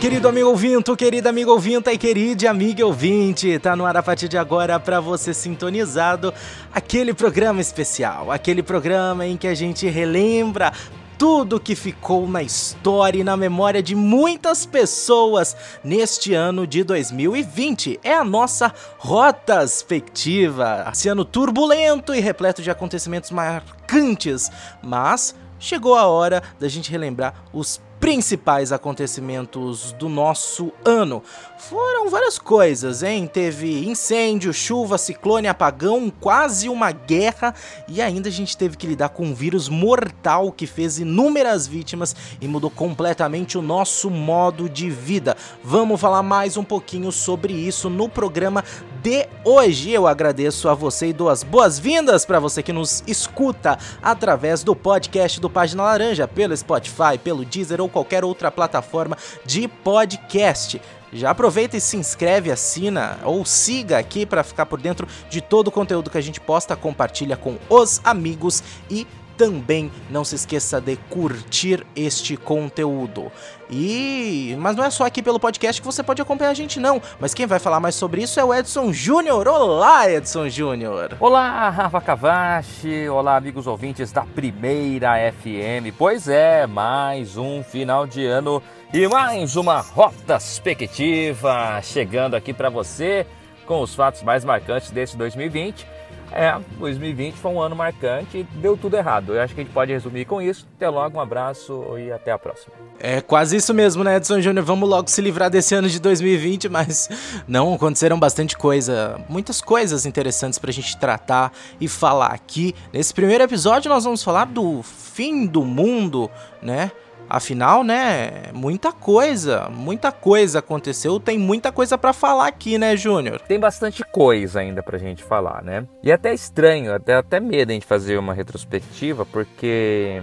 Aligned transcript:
Querido 0.00 0.28
amigo 0.28 0.50
ouvinte, 0.50 0.94
querida 0.94 1.30
amiga 1.30 1.50
ouvinte 1.50 1.90
e 1.90 1.96
querida 1.96 2.50
amiga 2.50 2.84
ouvinte. 2.84 3.58
Tá 3.58 3.74
no 3.74 3.86
ar 3.86 3.96
a 3.96 4.02
partir 4.02 4.28
de 4.28 4.36
agora 4.36 4.78
para 4.78 5.00
você 5.00 5.32
sintonizado 5.32 6.34
aquele 6.72 7.14
programa 7.14 7.62
especial, 7.62 8.30
aquele 8.30 8.62
programa 8.62 9.26
em 9.26 9.38
que 9.38 9.48
a 9.48 9.54
gente 9.54 9.88
relembra 9.88 10.70
tudo 11.16 11.58
que 11.58 11.74
ficou 11.74 12.28
na 12.28 12.42
história 12.42 13.20
e 13.20 13.24
na 13.24 13.38
memória 13.38 13.82
de 13.82 13.94
muitas 13.94 14.66
pessoas 14.66 15.56
neste 15.82 16.34
ano 16.34 16.66
de 16.66 16.84
2020. 16.84 17.98
É 18.04 18.14
a 18.14 18.22
nossa 18.22 18.72
Rotaspectiva. 18.98 20.90
Esse 20.92 21.08
ano 21.08 21.24
turbulento 21.24 22.14
e 22.14 22.20
repleto 22.20 22.60
de 22.60 22.70
acontecimentos 22.70 23.30
marcantes, 23.30 24.50
mas 24.82 25.34
chegou 25.58 25.94
a 25.94 26.06
hora 26.06 26.42
da 26.60 26.68
gente 26.68 26.90
relembrar 26.90 27.34
os 27.50 27.80
principais 28.06 28.70
acontecimentos 28.70 29.90
do 29.90 30.08
nosso 30.08 30.72
ano. 30.84 31.24
Foram 31.58 32.08
várias 32.08 32.38
coisas, 32.38 33.02
hein? 33.02 33.26
Teve 33.26 33.84
incêndio, 33.84 34.52
chuva, 34.52 34.96
ciclone, 34.96 35.48
apagão, 35.48 36.12
quase 36.20 36.68
uma 36.68 36.92
guerra 36.92 37.52
e 37.88 38.00
ainda 38.00 38.28
a 38.28 38.32
gente 38.32 38.56
teve 38.56 38.76
que 38.76 38.86
lidar 38.86 39.08
com 39.08 39.24
um 39.24 39.34
vírus 39.34 39.68
mortal 39.68 40.52
que 40.52 40.68
fez 40.68 41.00
inúmeras 41.00 41.66
vítimas 41.66 42.14
e 42.40 42.46
mudou 42.46 42.70
completamente 42.70 43.58
o 43.58 43.62
nosso 43.62 44.08
modo 44.08 44.68
de 44.68 44.88
vida. 44.88 45.36
Vamos 45.64 46.00
falar 46.00 46.22
mais 46.22 46.56
um 46.56 46.62
pouquinho 46.62 47.10
sobre 47.10 47.52
isso 47.54 47.90
no 47.90 48.08
programa 48.08 48.62
de 49.02 49.26
hoje. 49.44 49.90
Eu 49.90 50.06
agradeço 50.06 50.68
a 50.68 50.74
você 50.74 51.08
e 51.08 51.12
dou 51.12 51.28
as 51.28 51.42
boas-vindas 51.42 52.24
para 52.24 52.38
você 52.38 52.62
que 52.62 52.72
nos 52.72 53.02
escuta 53.04 53.76
através 54.00 54.62
do 54.62 54.76
podcast 54.76 55.40
do 55.40 55.50
Página 55.50 55.82
Laranja, 55.82 56.28
pelo 56.28 56.56
Spotify, 56.56 57.18
pelo 57.22 57.44
Deezer 57.44 57.80
ou 57.80 57.88
qualquer 57.96 58.24
outra 58.24 58.50
plataforma 58.50 59.16
de 59.42 59.66
podcast. 59.66 60.82
Já 61.10 61.30
aproveita 61.30 61.78
e 61.78 61.80
se 61.80 61.96
inscreve, 61.96 62.50
assina 62.50 63.18
ou 63.24 63.42
siga 63.42 63.96
aqui 63.96 64.26
para 64.26 64.44
ficar 64.44 64.66
por 64.66 64.78
dentro 64.78 65.08
de 65.30 65.40
todo 65.40 65.68
o 65.68 65.70
conteúdo 65.70 66.10
que 66.10 66.18
a 66.18 66.20
gente 66.20 66.38
posta, 66.38 66.76
compartilha 66.76 67.38
com 67.38 67.56
os 67.70 68.02
amigos 68.04 68.62
e 68.90 69.06
também 69.36 69.90
não 70.10 70.24
se 70.24 70.34
esqueça 70.34 70.80
de 70.80 70.96
curtir 71.08 71.86
este 71.94 72.36
conteúdo. 72.36 73.30
E 73.70 74.56
mas 74.58 74.76
não 74.76 74.84
é 74.84 74.90
só 74.90 75.04
aqui 75.04 75.22
pelo 75.22 75.40
podcast 75.40 75.80
que 75.80 75.86
você 75.86 76.02
pode 76.02 76.22
acompanhar 76.22 76.50
a 76.50 76.54
gente 76.54 76.78
não, 76.78 77.02
mas 77.18 77.34
quem 77.34 77.46
vai 77.46 77.58
falar 77.58 77.80
mais 77.80 77.94
sobre 77.94 78.22
isso 78.22 78.38
é 78.38 78.44
o 78.44 78.54
Edson 78.54 78.92
Júnior. 78.92 79.48
Olá, 79.48 80.10
Edson 80.10 80.48
Júnior. 80.48 81.16
Olá, 81.18 81.68
Rafa 81.70 82.00
Cavachi. 82.00 83.08
Olá, 83.08 83.36
amigos 83.36 83.66
ouvintes 83.66 84.12
da 84.12 84.22
Primeira 84.22 85.14
FM. 85.32 85.94
Pois 85.98 86.28
é, 86.28 86.66
mais 86.66 87.36
um 87.36 87.62
final 87.62 88.06
de 88.06 88.24
ano 88.24 88.62
e 88.92 89.06
mais 89.08 89.56
uma 89.56 89.82
retrospectiva 89.82 91.80
chegando 91.82 92.34
aqui 92.34 92.52
para 92.52 92.70
você 92.70 93.26
com 93.66 93.82
os 93.82 93.94
fatos 93.94 94.22
mais 94.22 94.44
marcantes 94.44 94.90
desse 94.90 95.16
2020. 95.16 95.95
É, 96.36 96.54
2020 96.78 97.36
foi 97.36 97.50
um 97.50 97.62
ano 97.62 97.74
marcante 97.74 98.46
deu 98.56 98.76
tudo 98.76 98.94
errado. 98.94 99.34
Eu 99.34 99.40
acho 99.40 99.54
que 99.54 99.62
a 99.62 99.64
gente 99.64 99.72
pode 99.72 99.90
resumir 99.90 100.26
com 100.26 100.42
isso. 100.42 100.68
Até 100.76 100.86
logo, 100.86 101.16
um 101.16 101.20
abraço 101.20 101.82
e 101.98 102.12
até 102.12 102.30
a 102.30 102.38
próxima. 102.38 102.74
É 103.00 103.22
quase 103.22 103.56
isso 103.56 103.72
mesmo, 103.72 104.04
né, 104.04 104.16
Edson 104.16 104.42
Júnior? 104.42 104.62
Vamos 104.62 104.86
logo 104.86 105.08
se 105.08 105.22
livrar 105.22 105.48
desse 105.48 105.74
ano 105.74 105.88
de 105.88 105.98
2020, 105.98 106.68
mas 106.68 107.08
não 107.48 107.72
aconteceram 107.72 108.18
bastante 108.18 108.54
coisa, 108.54 109.18
muitas 109.30 109.62
coisas 109.62 110.04
interessantes 110.04 110.58
pra 110.58 110.70
gente 110.70 110.98
tratar 110.98 111.52
e 111.80 111.88
falar 111.88 112.32
aqui. 112.32 112.74
Nesse 112.92 113.14
primeiro 113.14 113.42
episódio 113.42 113.88
nós 113.88 114.04
vamos 114.04 114.22
falar 114.22 114.44
do 114.44 114.82
fim 114.82 115.46
do 115.46 115.64
mundo, 115.64 116.30
né? 116.60 116.92
Afinal, 117.28 117.82
né, 117.82 118.44
muita 118.54 118.92
coisa, 118.92 119.68
muita 119.68 120.12
coisa 120.12 120.60
aconteceu, 120.60 121.18
tem 121.18 121.36
muita 121.38 121.72
coisa 121.72 121.98
para 121.98 122.12
falar 122.12 122.46
aqui, 122.46 122.78
né, 122.78 122.96
Júnior? 122.96 123.40
Tem 123.40 123.58
bastante 123.58 124.04
coisa 124.04 124.60
ainda 124.60 124.82
pra 124.82 124.96
gente 124.96 125.24
falar, 125.24 125.62
né? 125.62 125.86
E 126.02 126.10
é 126.10 126.14
até 126.14 126.32
estranho, 126.32 126.94
até 126.94 127.14
até 127.14 127.40
medo 127.40 127.70
a 127.70 127.74
gente 127.74 127.86
fazer 127.86 128.16
uma 128.16 128.32
retrospectiva, 128.32 129.26
porque 129.26 130.22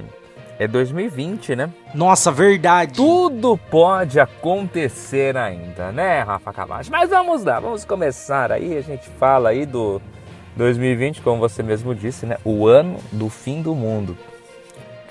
é 0.57 0.67
2020, 0.67 1.55
né? 1.55 1.69
Nossa, 1.93 2.31
verdade. 2.31 2.93
Tudo 2.93 3.57
pode 3.69 4.19
acontecer 4.19 5.35
ainda, 5.35 5.91
né, 5.91 6.21
Rafa 6.21 6.53
Cavacho? 6.53 6.89
Mas 6.89 7.09
vamos 7.09 7.43
lá, 7.43 7.59
vamos 7.59 7.83
começar 7.83 8.51
aí, 8.51 8.77
a 8.77 8.81
gente 8.81 9.09
fala 9.19 9.49
aí 9.49 9.65
do 9.65 10.01
2020, 10.55 11.21
como 11.21 11.39
você 11.39 11.61
mesmo 11.61 11.93
disse, 11.93 12.25
né? 12.25 12.37
O 12.45 12.67
ano 12.67 12.97
do 13.11 13.29
fim 13.29 13.61
do 13.61 13.75
mundo. 13.75 14.17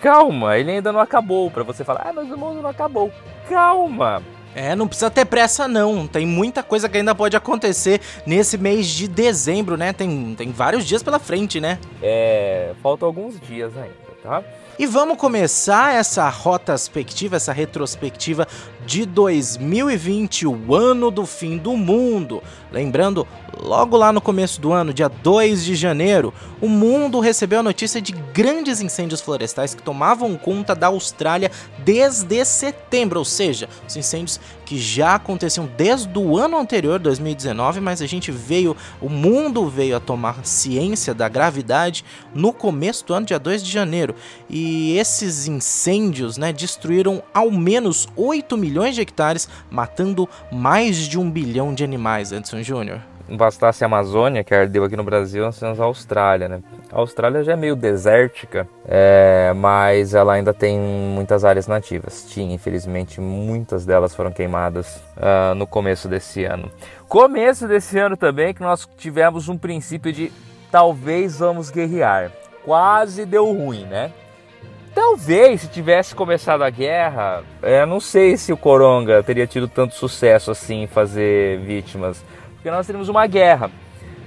Calma, 0.02 0.58
ele 0.58 0.72
ainda 0.72 0.92
não 0.92 0.98
acabou. 0.98 1.48
Para 1.48 1.62
você 1.62 1.84
falar, 1.84 2.08
ah, 2.08 2.12
mas 2.12 2.28
o 2.28 2.36
mundo 2.36 2.60
não 2.60 2.68
acabou. 2.68 3.12
Calma. 3.48 4.20
É, 4.52 4.74
não 4.74 4.88
precisa 4.88 5.08
ter 5.08 5.24
pressa 5.24 5.68
não. 5.68 6.08
Tem 6.08 6.26
muita 6.26 6.60
coisa 6.62 6.88
que 6.88 6.98
ainda 6.98 7.14
pode 7.14 7.36
acontecer 7.36 8.00
nesse 8.26 8.58
mês 8.58 8.88
de 8.88 9.06
dezembro, 9.06 9.76
né? 9.76 9.92
Tem, 9.92 10.34
tem 10.36 10.50
vários 10.50 10.84
dias 10.84 11.04
pela 11.04 11.20
frente, 11.20 11.60
né? 11.60 11.78
É, 12.02 12.74
faltam 12.82 13.06
alguns 13.06 13.40
dias 13.40 13.72
ainda, 13.76 13.94
tá? 14.22 14.42
E 14.78 14.86
vamos 14.86 15.16
começar 15.16 15.94
essa 15.94 16.28
retrospectiva, 16.28 17.36
essa 17.36 17.52
retrospectiva 17.52 18.48
de 18.87 19.06
2020, 19.06 20.47
o 20.47 20.75
ano 20.75 21.10
do 21.10 21.25
fim 21.25 21.56
do 21.56 21.76
mundo. 21.76 22.43
Lembrando, 22.70 23.26
logo 23.60 23.97
lá 23.97 24.12
no 24.12 24.20
começo 24.20 24.60
do 24.60 24.72
ano, 24.72 24.93
dia 24.93 25.09
2 25.09 25.65
de 25.65 25.75
janeiro, 25.75 26.32
o 26.60 26.69
mundo 26.69 27.20
recebeu 27.20 27.60
a 27.60 27.62
notícia 27.62 28.00
de 28.00 28.12
grandes 28.12 28.81
incêndios 28.81 29.20
florestais 29.20 29.75
que 29.75 29.82
tomavam 29.82 30.37
conta 30.37 30.75
da 30.75 30.87
Austrália 30.87 31.50
desde 31.78 32.44
setembro, 32.44 33.19
ou 33.19 33.25
seja, 33.25 33.69
os 33.87 33.97
incêndios 33.97 34.41
que 34.65 34.78
já 34.78 35.16
aconteciam 35.16 35.69
desde 35.76 36.19
o 36.19 36.38
ano 36.38 36.56
anterior, 36.56 36.99
2019, 36.99 37.81
mas 37.81 38.00
a 38.00 38.06
gente 38.06 38.31
veio, 38.31 38.75
o 39.00 39.09
mundo 39.09 39.69
veio 39.69 39.97
a 39.97 40.00
tomar 40.00 40.47
ciência 40.47 41.12
da 41.12 41.28
gravidade 41.28 42.04
no 42.34 42.53
começo 42.54 43.04
do 43.04 43.12
ano, 43.12 43.26
dia 43.26 43.38
2 43.38 43.62
de 43.62 43.70
janeiro. 43.70 44.14
E 44.49 44.97
esses 44.97 45.47
incêndios, 45.47 46.38
né, 46.38 46.53
destruíram 46.53 47.22
ao 47.34 47.50
menos 47.50 48.09
8 48.16 48.56
milhões 48.56 48.72
de 48.72 49.00
hectares, 49.00 49.49
matando 49.71 50.28
mais 50.50 50.97
de 50.97 51.19
um 51.19 51.31
bilhão 51.31 51.75
de 51.75 51.84
animais, 51.84 52.33
Edson 52.33 52.62
Júnior 52.62 53.00
bastasse 53.37 53.84
a 53.84 53.87
Amazônia, 53.87 54.44
que 54.44 54.55
ardeu 54.55 54.84
aqui 54.84 54.97
no 54.97 55.05
Brasil, 55.05 55.44
nós 55.44 55.59
temos 55.59 55.81
a 55.81 55.84
Austrália, 55.84 56.49
né? 56.49 56.62
A 56.91 56.99
Austrália 56.99 57.43
já 57.43 57.53
é 57.53 57.56
meio 57.56 57.75
desértica, 57.75 58.69
é, 58.87 59.53
mas 59.55 60.15
ela 60.15 60.34
ainda 60.34 60.53
tem 60.53 60.78
muitas 60.78 61.44
áreas 61.44 61.66
nativas. 61.66 62.27
Tinha, 62.28 62.55
infelizmente, 62.55 63.21
muitas 63.21 63.87
delas 63.87 64.15
foram 64.15 64.31
queimadas 64.31 64.97
uh, 65.16 65.55
no 65.55 65.66
começo 65.66 66.09
desse 66.09 66.44
ano. 66.44 66.71
Começo 67.09 67.66
desse 67.66 67.99
ano 67.99 68.16
também 68.16 68.53
que 68.53 68.62
nós 68.62 68.88
tivemos 68.97 69.49
um 69.49 69.56
princípio 69.56 70.12
de 70.12 70.32
talvez 70.71 71.38
vamos 71.38 71.71
guerrear. 71.71 72.31
Quase 72.65 73.25
deu 73.27 73.50
ruim, 73.53 73.84
né? 73.87 74.12
Talvez 74.94 75.62
se 75.62 75.69
tivesse 75.69 76.14
começado 76.14 76.62
a 76.62 76.70
guerra, 76.70 77.42
é, 77.62 77.86
não 77.86 78.00
sei 78.00 78.36
se 78.36 78.53
o 78.53 78.56
Coronga 78.56 79.22
teria 79.22 79.47
tido 79.47 79.66
tanto 79.66 79.94
sucesso 79.94 80.50
assim 80.50 80.82
em 80.82 80.86
fazer 80.86 81.58
vítimas 81.60 82.22
porque 82.62 82.70
nós 82.70 82.86
teríamos 82.86 83.08
uma 83.08 83.26
guerra. 83.26 83.72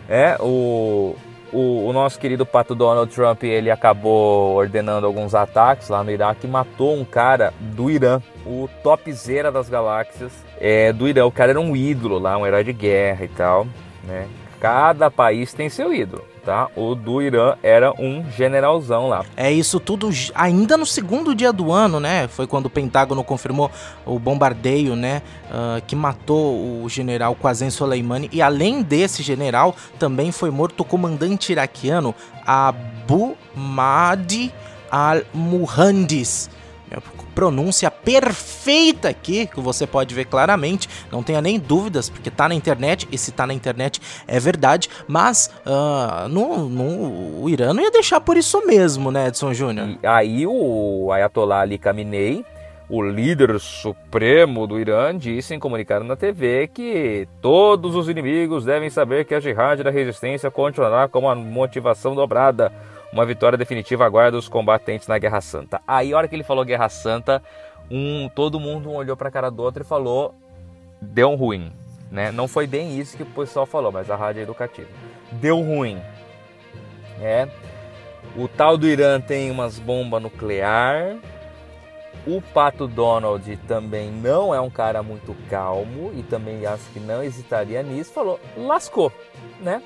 É, 0.10 0.36
o, 0.42 1.16
o, 1.54 1.88
o, 1.88 1.94
nosso 1.94 2.20
querido 2.20 2.46
pato 2.46 2.76
Donald 2.76 3.10
Trump 3.16 3.44
ele 3.44 3.72
acabou 3.72 4.58
ordenando 4.58 5.08
alguns 5.08 5.34
ataques 5.34 5.88
lá 5.88 6.04
no 6.04 6.12
Iraque 6.12 6.46
e 6.46 6.50
matou 6.50 6.94
um 6.94 7.06
cara 7.06 7.54
do 7.60 7.90
Irã, 7.90 8.22
o 8.46 8.70
topzera 8.84 9.54
das 9.54 9.70
galáxias 9.70 10.34
é, 10.60 10.92
do 10.92 11.08
Irã. 11.08 11.26
O 11.26 11.32
cara 11.32 11.52
era 11.52 11.62
um 11.62 11.78
ídolo 11.78 12.20
lá, 12.20 12.38
um 12.38 12.46
herói 12.46 12.66
de 12.66 12.74
guerra 12.74 13.24
e 13.24 13.30
tal. 13.30 13.66
Né? 14.04 14.28
Cada 14.66 15.12
país 15.12 15.54
tem 15.54 15.70
seu 15.70 15.94
ídolo 15.94 16.24
tá? 16.46 16.70
O 16.76 16.94
do 16.94 17.22
Irã 17.22 17.56
era 17.64 17.92
um 18.00 18.24
generalzão 18.32 19.10
lá. 19.10 19.26
É 19.36 19.52
isso 19.52 19.80
tudo 19.80 20.10
ainda 20.36 20.78
no 20.78 20.86
segundo 20.86 21.34
dia 21.34 21.52
do 21.52 21.72
ano, 21.72 22.00
né? 22.00 22.28
Foi 22.28 22.46
quando 22.46 22.68
o 22.68 22.70
Pentágono 22.70 23.24
confirmou 23.24 23.72
o 24.06 24.20
bombardeio, 24.20 24.96
né? 24.96 25.24
Uh, 25.50 25.82
que 25.86 25.96
matou 25.96 26.84
o 26.84 26.88
general 26.88 27.36
Qasem 27.36 27.72
Soleimani. 27.72 28.30
E 28.32 28.42
além 28.42 28.84
desse 28.84 29.24
general, 29.24 29.76
também 29.98 30.32
foi 30.32 30.52
morto 30.52 30.82
o 30.82 30.86
comandante 30.86 31.52
iraquiano 31.52 32.14
Abu 32.46 33.36
Mahdi 33.56 34.54
al-Muhandis 34.92 36.50
pronúncia 37.34 37.92
perfeita 37.92 39.10
aqui, 39.10 39.48
que 39.48 39.60
você 39.60 39.86
pode 39.86 40.16
ver 40.16 40.26
claramente, 40.26 40.88
não 41.12 41.22
tenha 41.22 41.42
nem 41.42 41.60
dúvidas, 41.60 42.10
porque 42.10 42.32
tá 42.32 42.48
na 42.48 42.56
internet, 42.56 43.08
e 43.12 43.18
se 43.18 43.32
tá 43.32 43.46
na 43.46 43.54
internet 43.54 44.02
é 44.28 44.40
verdade, 44.40 44.90
mas 45.08 45.50
uh, 45.66 46.28
no, 46.28 46.70
no, 46.70 47.44
o 47.44 47.50
Irã 47.50 47.74
não 47.74 47.84
ia 47.84 47.92
deixar 47.92 48.22
por 48.22 48.38
isso 48.38 48.66
mesmo, 48.66 49.12
né, 49.12 49.28
Edson 49.28 49.54
Júnior? 49.54 49.98
Aí 50.04 50.48
o 50.48 51.12
Ayatollah 51.12 51.62
Ali 51.62 51.78
Khamenei, 51.78 52.46
o 52.88 53.02
líder 53.02 53.60
supremo 53.60 54.68
do 54.68 54.80
Irã, 54.80 55.18
disse 55.18 55.56
em 55.56 55.60
comunicado 55.60 56.06
na 56.06 56.16
TV 56.16 56.68
que 56.68 57.28
todos 57.42 57.96
os 57.96 58.08
inimigos 58.08 58.64
devem 58.64 58.90
saber 58.90 59.26
que 59.26 59.34
a 59.34 59.40
jihad 59.40 59.82
da 59.82 59.90
resistência 59.90 60.52
continuará 60.52 61.08
com 61.08 61.20
uma 61.20 61.36
motivação 61.36 62.14
dobrada 62.14 62.72
uma 63.16 63.26
vitória 63.26 63.58
definitiva 63.58 64.06
aguarda 64.06 64.38
os 64.38 64.50
combatentes 64.50 65.08
na 65.08 65.18
Guerra 65.18 65.40
Santa. 65.40 65.82
Aí, 65.88 66.12
a 66.12 66.18
hora 66.18 66.28
que 66.28 66.36
ele 66.36 66.44
falou 66.44 66.66
Guerra 66.66 66.90
Santa, 66.90 67.42
um, 67.90 68.28
todo 68.28 68.60
mundo 68.60 68.92
olhou 68.92 69.16
para 69.16 69.30
a 69.30 69.32
cara 69.32 69.50
do 69.50 69.64
outro 69.64 69.84
e 69.84 69.86
falou: 69.86 70.36
deu 71.02 71.34
ruim. 71.34 71.72
Né? 72.12 72.30
Não 72.30 72.46
foi 72.46 72.68
bem 72.68 73.00
isso 73.00 73.16
que 73.16 73.24
o 73.24 73.26
pessoal 73.28 73.66
falou, 73.66 73.90
mas 73.90 74.12
a 74.12 74.18
rádio 74.18 74.42
é 74.42 74.44
educativa. 74.44 74.90
Deu 75.32 75.62
ruim. 75.62 76.02
É. 77.22 77.48
O 78.36 78.50
tal 78.50 78.78
do 78.78 78.86
Irã 78.86 79.22
tem 79.22 79.50
umas 79.50 79.80
bombas 79.80 80.22
nuclear. 80.22 81.16
O 82.28 82.42
Pato 82.42 82.86
Donald 82.86 83.56
também 83.66 84.12
não 84.12 84.54
é 84.54 84.60
um 84.60 84.70
cara 84.70 85.02
muito 85.02 85.34
calmo 85.50 86.12
e 86.16 86.24
também 86.24 86.66
acho 86.66 86.84
que 86.92 87.00
não 87.00 87.24
hesitaria 87.24 87.82
nisso. 87.82 88.12
Falou, 88.12 88.40
lascou, 88.58 89.12
né? 89.62 89.82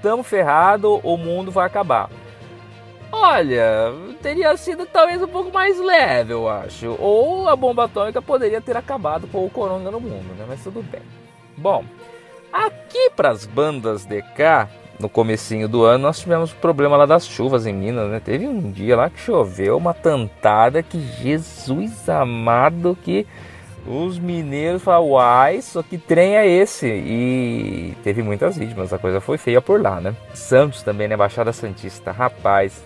Tamo 0.00 0.22
ferrado, 0.22 1.00
o 1.02 1.16
mundo 1.16 1.50
vai 1.50 1.66
acabar. 1.66 2.08
Olha, 3.24 3.92
teria 4.20 4.56
sido 4.56 4.84
talvez 4.84 5.22
um 5.22 5.28
pouco 5.28 5.52
mais 5.52 5.78
leve, 5.78 6.32
eu 6.32 6.48
acho. 6.48 6.96
Ou 6.98 7.48
a 7.48 7.54
bomba 7.54 7.84
atômica 7.84 8.20
poderia 8.20 8.60
ter 8.60 8.76
acabado 8.76 9.28
com 9.28 9.46
o 9.46 9.50
corona 9.50 9.92
no 9.92 10.00
mundo, 10.00 10.34
né? 10.36 10.44
Mas 10.48 10.60
tudo 10.60 10.82
bem. 10.82 11.02
Bom, 11.56 11.84
aqui 12.52 13.10
para 13.14 13.30
as 13.30 13.46
bandas 13.46 14.04
de 14.04 14.20
cá, 14.22 14.68
no 14.98 15.08
comecinho 15.08 15.68
do 15.68 15.84
ano, 15.84 16.02
nós 16.02 16.18
tivemos 16.18 16.50
o 16.50 16.56
problema 16.56 16.96
lá 16.96 17.06
das 17.06 17.24
chuvas 17.24 17.64
em 17.64 17.72
Minas, 17.72 18.10
né? 18.10 18.18
Teve 18.18 18.48
um 18.48 18.72
dia 18.72 18.96
lá 18.96 19.08
que 19.08 19.20
choveu 19.20 19.76
uma 19.76 19.94
tantada 19.94 20.82
que 20.82 21.00
Jesus 21.00 22.08
amado 22.08 22.98
que 23.04 23.24
os 23.86 24.18
mineiros 24.18 24.82
falaram, 24.82 25.10
uai, 25.10 25.62
só 25.62 25.80
que 25.80 25.96
trem 25.96 26.36
é 26.36 26.46
esse? 26.46 26.88
E 26.88 27.96
teve 28.02 28.20
muitas 28.20 28.58
vítimas, 28.58 28.92
a 28.92 28.98
coisa 28.98 29.20
foi 29.20 29.38
feia 29.38 29.62
por 29.62 29.80
lá, 29.80 30.00
né? 30.00 30.12
Santos 30.34 30.82
também, 30.82 31.06
né? 31.06 31.16
Baixada 31.16 31.52
Santista, 31.52 32.10
rapaz, 32.10 32.82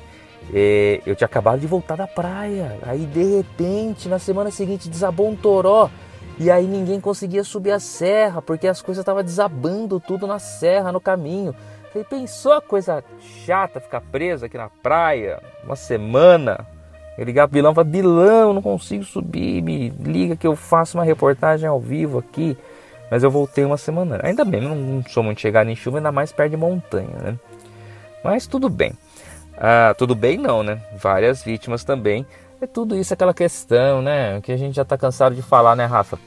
é, 0.53 1.01
eu 1.07 1.15
tinha 1.17 1.27
acabado 1.27 1.61
de 1.61 1.67
voltar 1.67 1.97
da 1.97 2.07
praia. 2.07 2.79
Aí 2.83 3.07
de 3.07 3.37
repente, 3.37 4.09
na 4.09 4.19
semana 4.19 4.51
seguinte, 4.51 4.89
desabou 4.89 5.29
um 5.29 5.37
toró. 5.37 5.91
E 6.39 6.51
aí 6.51 6.67
ninguém 6.67 7.01
conseguia 7.01 7.43
subir 7.43 7.71
a 7.71 7.81
serra, 7.81 8.43
porque 8.43 8.69
as 8.69 8.83
coisas 8.83 9.01
estavam 9.01 9.23
desabando 9.23 9.99
tudo 9.99 10.27
na 10.27 10.39
serra, 10.39 10.93
no 10.93 11.01
caminho. 11.01 11.55
Falei, 11.91 12.05
pensou 12.05 12.53
a 12.53 12.61
coisa 12.61 13.03
chata 13.47 13.81
ficar 13.81 14.03
preso 14.03 14.45
aqui 14.45 14.59
na 14.59 14.69
praia 14.69 15.41
uma 15.65 15.77
semana? 15.77 16.67
Eu 17.17 17.25
ligava 17.25 17.49
pro 17.49 17.55
Bilão 17.55 17.75
e 17.75 17.85
Bilão, 17.85 18.53
não 18.53 18.61
consigo 18.61 19.03
subir, 19.03 19.63
me 19.63 19.89
liga 19.89 20.37
que 20.37 20.47
eu 20.47 20.55
faço 20.55 20.99
uma 20.99 21.05
reportagem 21.05 21.67
ao 21.67 21.81
vivo 21.81 22.19
aqui. 22.19 22.57
Mas 23.11 23.23
eu 23.23 23.31
voltei 23.31 23.65
uma 23.65 23.79
semana. 23.79 24.21
Ainda 24.23 24.45
bem, 24.45 24.61
não 24.61 25.03
sou 25.09 25.23
muito 25.23 25.41
chegado 25.41 25.71
em 25.71 25.77
chuva, 25.77 25.99
ainda 25.99 26.13
mais 26.13 26.33
perto 26.33 26.51
de 26.51 26.57
montanha, 26.57 27.17
né? 27.23 27.39
Mas 28.23 28.47
tudo 28.47 28.69
bem. 28.69 28.93
Ah, 29.57 29.95
tudo 29.97 30.15
bem 30.15 30.37
não, 30.37 30.63
né? 30.63 30.81
Várias 30.97 31.43
vítimas 31.43 31.85
também. 31.85 32.27
É 32.61 32.67
tudo 32.67 32.97
isso 32.97 33.13
aquela 33.13 33.35
questão, 33.35 34.01
né? 34.03 34.41
Que 34.41 34.53
a 34.53 34.57
gente 34.57 34.75
já 34.75 34.83
está 34.83 34.97
cansado 34.97 35.35
de 35.35 35.43
falar, 35.43 35.77
né, 35.77 35.85
Rafa? 35.85 36.19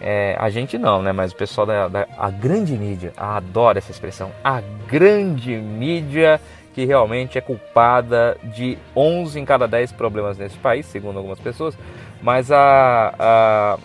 É, 0.00 0.36
a 0.38 0.50
gente 0.50 0.76
não, 0.76 1.02
né? 1.02 1.12
Mas 1.12 1.32
o 1.32 1.36
pessoal 1.36 1.66
da, 1.66 1.88
da 1.88 2.06
a 2.18 2.30
grande 2.30 2.72
mídia 2.74 3.12
adora 3.16 3.78
essa 3.78 3.90
expressão. 3.90 4.30
A 4.42 4.60
grande 4.86 5.56
mídia 5.56 6.40
que 6.74 6.84
realmente 6.84 7.38
é 7.38 7.40
culpada 7.40 8.36
de 8.42 8.76
11 8.96 9.38
em 9.38 9.44
cada 9.44 9.68
10 9.68 9.92
problemas 9.92 10.36
nesse 10.36 10.58
país, 10.58 10.84
segundo 10.86 11.18
algumas 11.18 11.38
pessoas. 11.38 11.78
Mas 12.20 12.50
a, 12.50 13.14
a 13.18 13.78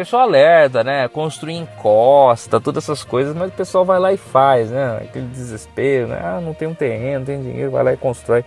pessoal 0.00 0.22
alerta, 0.22 0.82
né? 0.82 1.06
Construir 1.08 1.56
encosta, 1.56 2.58
todas 2.58 2.84
essas 2.84 3.04
coisas, 3.04 3.36
mas 3.36 3.50
o 3.50 3.52
pessoal 3.52 3.84
vai 3.84 3.98
lá 3.98 4.10
e 4.14 4.16
faz, 4.16 4.70
né? 4.70 4.98
Aquele 5.02 5.26
desespero, 5.26 6.08
né? 6.08 6.18
Ah, 6.22 6.40
não 6.40 6.54
tem 6.54 6.66
um 6.66 6.74
terreno, 6.74 7.18
não 7.18 7.26
tem 7.26 7.42
dinheiro, 7.42 7.70
vai 7.70 7.84
lá 7.84 7.92
e 7.92 7.98
constrói 7.98 8.42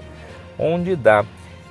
onde 0.57 0.95
dá. 0.95 1.23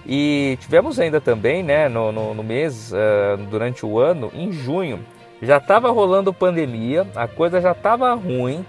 E 0.07 0.57
tivemos 0.61 1.01
ainda 1.01 1.21
também, 1.21 1.65
né, 1.65 1.89
no, 1.89 2.13
no, 2.13 2.33
no 2.33 2.45
mês, 2.45 2.93
uh, 2.93 3.37
durante 3.51 3.85
o 3.85 3.99
ano, 3.99 4.31
em 4.35 4.53
junho, 4.53 5.01
já 5.41 5.57
estava 5.57 5.91
rolando 5.91 6.33
pandemia, 6.33 7.07
a 7.17 7.27
coisa 7.27 7.61
já 7.61 7.73
estava 7.73 8.13
ruim, 8.15 8.65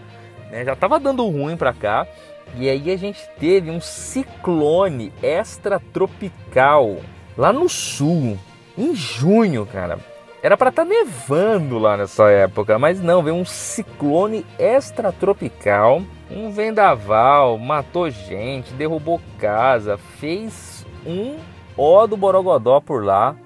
né, 0.51 0.65
já 0.65 0.73
estava 0.73 0.99
dando 0.99 1.27
ruim 1.27 1.57
para 1.57 1.73
cá, 1.73 2.07
e 2.55 2.69
aí 2.69 2.91
a 2.91 2.97
gente 2.97 3.19
teve 3.39 3.71
um 3.71 3.81
ciclone 3.81 5.11
extratropical 5.23 6.97
lá 7.35 7.51
no 7.51 7.67
sul, 7.67 8.37
em 8.77 8.95
junho, 8.95 9.65
cara. 9.65 10.12
Era 10.43 10.57
para 10.57 10.71
estar 10.71 10.83
tá 10.83 10.89
nevando 10.89 11.79
lá 11.79 11.95
nessa 11.95 12.29
época, 12.29 12.77
mas 12.77 12.99
não, 12.99 13.23
veio 13.23 13.37
um 13.37 13.45
ciclone 13.45 14.45
extratropical, 14.59 16.01
um 16.29 16.51
vendaval, 16.51 17.57
matou 17.57 18.09
gente, 18.09 18.73
derrubou 18.73 19.21
casa, 19.39 19.97
fez 19.97 20.85
um 21.05 21.37
ó 21.77 22.05
do 22.05 22.17
Borogodó 22.17 22.81
por 22.81 23.05
lá. 23.05 23.37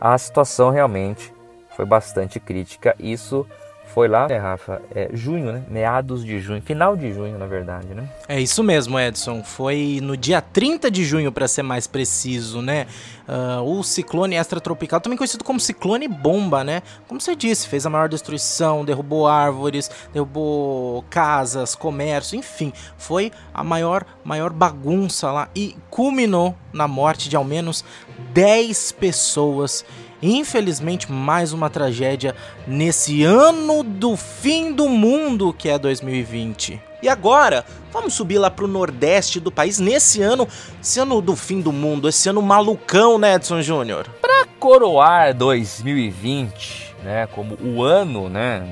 A 0.00 0.16
situação 0.16 0.70
realmente 0.70 1.34
foi 1.70 1.84
bastante 1.84 2.38
crítica. 2.38 2.94
Isso 3.00 3.44
foi 3.86 4.08
lá, 4.08 4.26
né, 4.26 4.36
Rafa? 4.38 4.82
É, 4.92 5.08
junho, 5.12 5.52
né? 5.52 5.62
Meados 5.68 6.24
de 6.24 6.40
junho, 6.40 6.60
final 6.60 6.96
de 6.96 7.12
junho, 7.12 7.38
na 7.38 7.46
verdade, 7.46 7.88
né? 7.94 8.08
É 8.28 8.40
isso 8.40 8.62
mesmo, 8.64 8.98
Edson. 8.98 9.44
Foi 9.44 10.00
no 10.02 10.16
dia 10.16 10.40
30 10.40 10.90
de 10.90 11.04
junho, 11.04 11.30
para 11.30 11.46
ser 11.46 11.62
mais 11.62 11.86
preciso, 11.86 12.60
né? 12.60 12.86
Uh, 13.28 13.62
o 13.62 13.84
ciclone 13.84 14.36
extratropical, 14.36 15.00
também 15.00 15.16
conhecido 15.16 15.44
como 15.44 15.60
ciclone 15.60 16.08
bomba, 16.08 16.64
né? 16.64 16.82
Como 17.06 17.20
você 17.20 17.36
disse, 17.36 17.68
fez 17.68 17.86
a 17.86 17.90
maior 17.90 18.08
destruição, 18.08 18.84
derrubou 18.84 19.28
árvores, 19.28 19.90
derrubou 20.12 21.04
casas, 21.08 21.74
comércio, 21.74 22.36
enfim, 22.36 22.72
foi 22.98 23.30
a 23.52 23.62
maior, 23.62 24.04
maior 24.24 24.50
bagunça 24.50 25.30
lá 25.30 25.48
e 25.54 25.76
culminou 25.88 26.54
na 26.72 26.88
morte 26.88 27.28
de 27.28 27.36
ao 27.36 27.44
menos 27.44 27.84
10 28.32 28.92
pessoas 28.92 29.84
Infelizmente, 30.22 31.10
mais 31.10 31.52
uma 31.52 31.68
tragédia 31.68 32.34
nesse 32.66 33.22
ano 33.22 33.82
do 33.82 34.16
fim 34.16 34.72
do 34.72 34.88
mundo 34.88 35.52
que 35.52 35.68
é 35.68 35.78
2020. 35.78 36.80
E 37.02 37.08
agora, 37.08 37.66
vamos 37.92 38.14
subir 38.14 38.38
lá 38.38 38.50
pro 38.50 38.66
nordeste 38.66 39.38
do 39.38 39.52
país 39.52 39.78
nesse 39.78 40.22
ano, 40.22 40.48
esse 40.82 40.98
ano 40.98 41.20
do 41.20 41.36
fim 41.36 41.60
do 41.60 41.70
mundo, 41.70 42.08
esse 42.08 42.28
ano 42.30 42.40
malucão, 42.40 43.18
né, 43.18 43.34
Edson 43.34 43.60
Júnior? 43.60 44.08
Para 44.22 44.46
coroar 44.58 45.34
2020, 45.34 46.94
né, 47.04 47.26
como 47.26 47.58
o 47.62 47.82
ano, 47.82 48.30
né, 48.30 48.66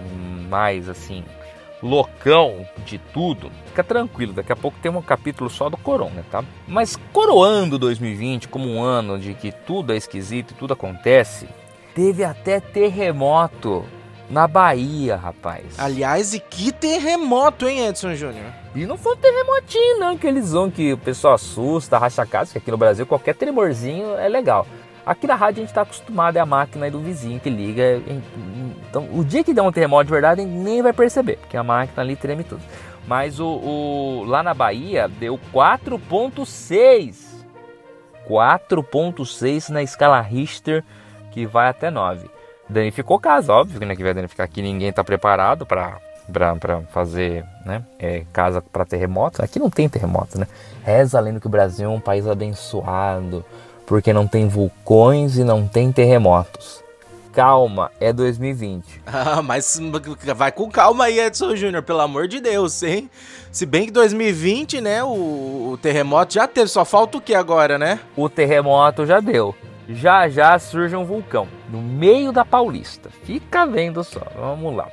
mais 0.49 0.89
assim, 0.89 1.23
loucão 1.83 2.67
de 2.85 2.99
tudo, 2.99 3.51
fica 3.67 3.83
tranquilo, 3.83 4.33
daqui 4.33 4.53
a 4.53 4.57
pouco 4.57 4.79
tem 4.81 4.91
um 4.91 5.03
capítulo 5.03 5.51
só 5.51 5.69
do 5.69 5.77
Corona, 5.77 6.25
tá? 6.31 6.45
Mas 6.67 6.97
coroando 7.13 7.79
2020 7.79 8.49
como 8.49 8.69
um 8.69 8.83
ano 8.83 9.19
de 9.19 9.35
que 9.35 9.51
tudo 9.51 9.93
é 9.93 9.97
esquisito 9.97 10.53
e 10.53 10.55
tudo 10.55 10.75
acontece, 10.75 11.49
teve 11.95 12.25
até 12.25 12.61
terremoto 12.61 13.85
na 14.31 14.47
Bahia, 14.47 15.17
rapaz. 15.17 15.79
Aliás, 15.79 16.33
e 16.33 16.41
que 16.41 16.73
terremoto, 16.73 17.69
hein, 17.69 17.89
Edson 17.89 18.15
Júnior? 18.15 18.47
E 18.75 18.87
não 18.87 18.97
foi 18.97 19.15
um 19.15 19.19
terremotinho, 19.19 19.99
não, 19.99 20.13
aqueles 20.13 20.53
que 20.75 20.95
o 20.95 20.99
pessoal 20.99 21.35
assusta, 21.35 21.99
racha 21.99 22.25
casa, 22.25 22.53
que 22.53 22.59
aqui 22.59 22.71
no 22.71 22.79
Brasil 22.79 23.05
qualquer 23.05 23.35
tremorzinho 23.35 24.17
é 24.17 24.29
legal. 24.29 24.67
Aqui 25.05 25.27
na 25.27 25.35
rádio 25.35 25.61
a 25.61 25.63
gente 25.63 25.71
está 25.71 25.83
acostumado, 25.83 26.37
é 26.37 26.41
a 26.41 26.47
máquina 26.47 26.91
do 26.91 27.01
vizinho 27.01 27.41
que 27.41 27.51
liga. 27.51 28.01
Então, 28.89 29.09
o 29.13 29.25
dia 29.25 29.43
que 29.43 29.53
der 29.53 29.63
um 29.63 29.73
terremoto 29.73 30.05
de 30.05 30.13
verdade, 30.13 30.41
a 30.41 30.45
gente 30.45 30.55
nem 30.55 30.81
vai 30.81 30.93
perceber, 30.93 31.39
porque 31.39 31.57
a 31.57 31.65
máquina 31.65 32.03
ali 32.03 32.15
treme 32.15 32.45
tudo. 32.45 32.63
Mas 33.07 33.41
o, 33.41 33.47
o 33.47 34.25
lá 34.25 34.43
na 34.43 34.55
Bahia 34.55 35.09
deu 35.09 35.39
4.6. 35.53 37.33
4.6 38.29 39.71
na 39.71 39.83
escala 39.83 40.21
Richter, 40.21 40.85
que 41.33 41.45
vai 41.45 41.69
até 41.69 41.91
9. 41.91 42.31
Danificou 42.69 43.19
casa, 43.19 43.53
óbvio 43.53 43.85
né, 43.85 43.97
que 43.97 44.03
vai 44.05 44.15
danificar 44.15 44.45
aqui. 44.45 44.63
Ninguém 44.63 44.91
está 44.91 45.03
preparado 45.03 45.67
para 45.67 45.99
para 46.31 46.83
fazer 46.93 47.45
né, 47.67 47.85
é, 47.99 48.25
casa 48.33 48.63
para 48.63 48.85
terremotos. 48.85 49.41
Aqui 49.41 49.59
não 49.59 49.69
tem 49.69 49.89
terremoto, 49.89 50.39
né? 50.39 50.47
Reza 50.85 51.19
além 51.19 51.39
que 51.39 51.47
o 51.49 51.51
Brasil 51.51 51.91
é 51.91 51.93
um 51.93 52.01
país 52.01 52.29
abençoado, 52.29 53.45
porque 53.87 54.13
não 54.13 54.27
tem 54.27 54.49
vulcões 54.49 55.37
e 55.37 55.45
não 55.45 55.67
tem 55.67 55.93
terremotos. 55.93 56.83
Calma, 57.33 57.91
é 57.99 58.13
2020. 58.13 59.03
Ah, 59.07 59.43
mas 59.43 59.81
vai 60.37 60.53
com 60.53 60.71
calma 60.71 61.05
aí, 61.05 61.19
Edson 61.19 61.57
Júnior, 61.57 61.83
pelo 61.83 62.01
amor 62.01 62.29
de 62.29 62.41
Deus, 62.41 62.83
hein? 62.83 63.11
Se 63.51 63.65
bem 63.65 63.87
que 63.87 63.91
2020, 63.91 64.81
né, 64.81 65.03
o, 65.03 65.73
o 65.73 65.79
terremoto 65.81 66.35
já 66.35 66.47
teve, 66.47 66.69
só 66.69 66.85
falta 66.85 67.19
o 67.19 67.21
que 67.21 67.35
agora, 67.35 67.79
né? 67.79 68.01
O 68.17 68.29
terremoto 68.29 69.07
já 69.07 69.21
deu. 69.21 69.55
Já 69.89 70.29
já 70.29 70.59
surge 70.59 70.95
um 70.97 71.05
vulcão 71.05 71.49
no 71.69 71.81
meio 71.83 72.33
da 72.33 72.45
Paulista. 72.45 73.11
Fica 73.25 73.67
vendo 73.67 74.03
só. 74.05 74.23
Vamos 74.37 74.75
lá. 74.75 74.89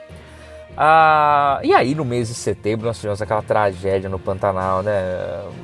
Ah, 0.81 1.59
e 1.61 1.73
aí, 1.73 1.93
no 1.93 2.05
mês 2.05 2.29
de 2.29 2.33
setembro, 2.33 2.87
nós 2.87 2.95
tivemos 2.95 3.21
aquela 3.21 3.41
tragédia 3.41 4.09
no 4.09 4.17
Pantanal, 4.17 4.81
né? 4.81 4.93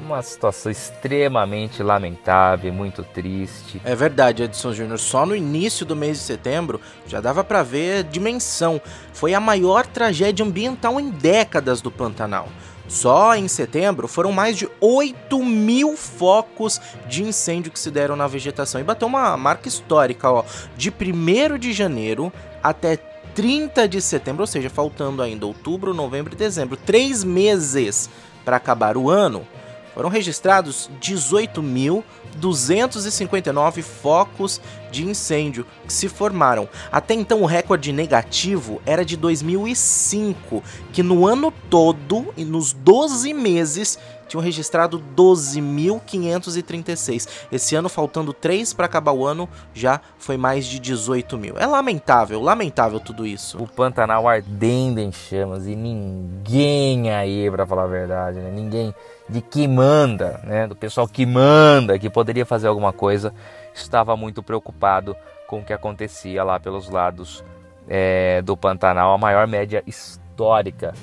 Uma 0.05 0.21
situação 0.21 0.69
extremamente 0.69 1.81
lamentável, 1.81 2.73
muito 2.73 3.01
triste. 3.01 3.81
É 3.85 3.95
verdade, 3.95 4.43
Edson 4.43 4.73
Júnior. 4.73 4.99
Só 4.99 5.25
no 5.25 5.33
início 5.33 5.85
do 5.85 5.95
mês 5.95 6.17
de 6.17 6.23
setembro 6.25 6.81
já 7.07 7.21
dava 7.21 7.45
para 7.45 7.63
ver 7.63 7.99
a 7.99 8.01
dimensão. 8.01 8.81
Foi 9.13 9.33
a 9.33 9.39
maior 9.39 9.85
tragédia 9.85 10.45
ambiental 10.45 10.99
em 10.99 11.09
décadas 11.09 11.79
do 11.79 11.89
Pantanal. 11.89 12.49
Só 12.85 13.35
em 13.35 13.47
setembro 13.47 14.09
foram 14.09 14.33
mais 14.33 14.57
de 14.57 14.69
8 14.81 15.41
mil 15.41 15.95
focos 15.95 16.81
de 17.07 17.23
incêndio 17.23 17.71
que 17.71 17.79
se 17.79 17.89
deram 17.89 18.17
na 18.17 18.27
vegetação. 18.27 18.81
E 18.81 18.83
bateu 18.83 19.07
uma 19.07 19.37
marca 19.37 19.69
histórica, 19.69 20.29
ó. 20.29 20.43
De 20.75 20.91
1 20.91 21.57
de 21.57 21.71
janeiro 21.71 22.33
até 22.61 22.99
30 23.35 23.87
de 23.87 24.01
setembro, 24.01 24.41
ou 24.43 24.47
seja, 24.47 24.69
faltando 24.69 25.21
ainda 25.21 25.45
outubro, 25.45 25.93
novembro 25.93 26.33
e 26.33 26.37
dezembro. 26.37 26.77
Três 26.77 27.23
meses 27.23 28.09
para 28.45 28.55
acabar 28.55 28.95
o 28.95 29.09
ano 29.09 29.45
foram 29.93 30.07
registrados 30.09 30.89
18.259 31.01 33.81
focos 33.81 34.61
de 34.91 35.05
incêndio 35.05 35.65
que 35.85 35.93
se 35.93 36.09
formaram. 36.09 36.67
Até 36.91 37.13
então 37.13 37.41
o 37.41 37.45
recorde 37.45 37.93
negativo 37.93 38.81
era 38.85 39.05
de 39.05 39.15
2005, 39.15 40.61
que 40.91 41.03
no 41.03 41.25
ano 41.25 41.53
todo 41.69 42.33
e 42.35 42.43
nos 42.43 42.73
12 42.73 43.33
meses 43.33 43.97
tinham 44.27 44.41
registrado 44.41 45.01
12.536. 45.15 47.27
Esse 47.51 47.75
ano, 47.75 47.89
faltando 47.89 48.33
3 48.33 48.73
para 48.73 48.85
acabar 48.85 49.11
o 49.11 49.25
ano, 49.25 49.49
já 49.73 49.99
foi 50.17 50.37
mais 50.37 50.65
de 50.65 50.79
18 50.79 51.37
mil. 51.37 51.57
É 51.57 51.65
lamentável, 51.65 52.41
lamentável 52.41 52.99
tudo 52.99 53.25
isso. 53.25 53.61
O 53.61 53.67
Pantanal 53.67 54.27
ardendo 54.27 54.99
em 54.99 55.11
chamas 55.11 55.67
e 55.67 55.75
ninguém 55.75 57.11
aí, 57.11 57.49
para 57.49 57.65
falar 57.65 57.83
a 57.83 57.87
verdade, 57.87 58.39
né? 58.39 58.51
ninguém 58.51 58.93
de 59.27 59.41
que 59.41 59.67
manda, 59.67 60.39
né? 60.43 60.67
do 60.67 60.75
pessoal 60.75 61.07
que 61.07 61.25
manda, 61.25 61.97
que 61.97 62.09
poderia 62.09 62.45
fazer 62.45 62.67
alguma 62.67 62.93
coisa, 62.93 63.33
estava 63.73 64.15
muito 64.15 64.43
preocupado 64.43 65.15
com 65.47 65.59
o 65.59 65.63
que 65.63 65.73
acontecia 65.73 66.43
lá 66.43 66.59
pelos 66.59 66.89
lados 66.89 67.43
é, 67.87 68.41
do 68.41 68.57
Pantanal, 68.57 69.13
a 69.13 69.17
maior 69.17 69.47
média 69.47 69.83
histórica 69.85 70.93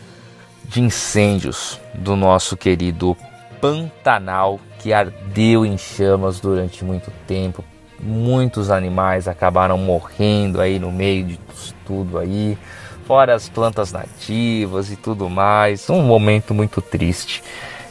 de 0.73 0.81
incêndios 0.81 1.79
do 1.93 2.17
nosso 2.17 2.57
querido 2.57 3.15
Pantanal, 3.61 4.59
que 4.79 4.93
ardeu 4.93 5.67
em 5.67 5.77
chamas 5.77 6.41
durante 6.41 6.83
muito 6.83 7.13
tempo. 7.27 7.63
Muitos 8.01 8.71
animais 8.71 9.29
acabaram 9.29 9.77
morrendo 9.77 10.61
aí 10.61 10.79
no 10.79 10.91
meio 10.91 11.25
de 11.25 11.39
tudo 11.85 12.19
aí, 12.19 12.59
fora 13.07 13.35
as 13.35 13.51
plantas 13.51 13.93
nativas 13.93 14.91
e 14.91 14.97
tudo 14.97 15.29
mais. 15.29 15.91
Um 15.91 16.03
momento 16.03 16.55
muito 16.55 16.81
triste 16.81 17.45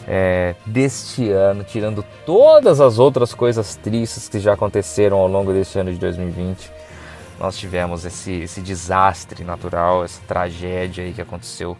é, 0.07 0.55
deste 0.65 1.29
ano, 1.29 1.63
tirando 1.63 2.03
todas 2.25 2.81
as 2.81 2.97
outras 2.97 3.31
coisas 3.31 3.75
tristes 3.75 4.27
que 4.27 4.39
já 4.39 4.53
aconteceram 4.53 5.19
ao 5.19 5.27
longo 5.27 5.53
deste 5.53 5.77
ano 5.77 5.93
de 5.93 5.99
2020. 5.99 6.71
Nós 7.39 7.55
tivemos 7.57 8.05
esse, 8.05 8.41
esse 8.41 8.59
desastre 8.59 9.43
natural, 9.43 10.03
essa 10.03 10.21
tragédia 10.27 11.03
aí 11.03 11.13
que 11.13 11.21
aconteceu 11.21 11.77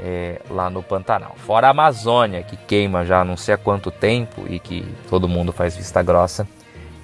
é, 0.00 0.40
lá 0.50 0.70
no 0.70 0.82
Pantanal. 0.82 1.34
Fora 1.38 1.68
a 1.68 1.70
Amazônia, 1.70 2.42
que 2.42 2.56
queima 2.56 3.04
já 3.04 3.24
não 3.24 3.36
sei 3.36 3.54
há 3.54 3.58
quanto 3.58 3.90
tempo 3.90 4.44
e 4.48 4.58
que 4.58 4.84
todo 5.08 5.28
mundo 5.28 5.52
faz 5.52 5.76
vista 5.76 6.02
grossa. 6.02 6.46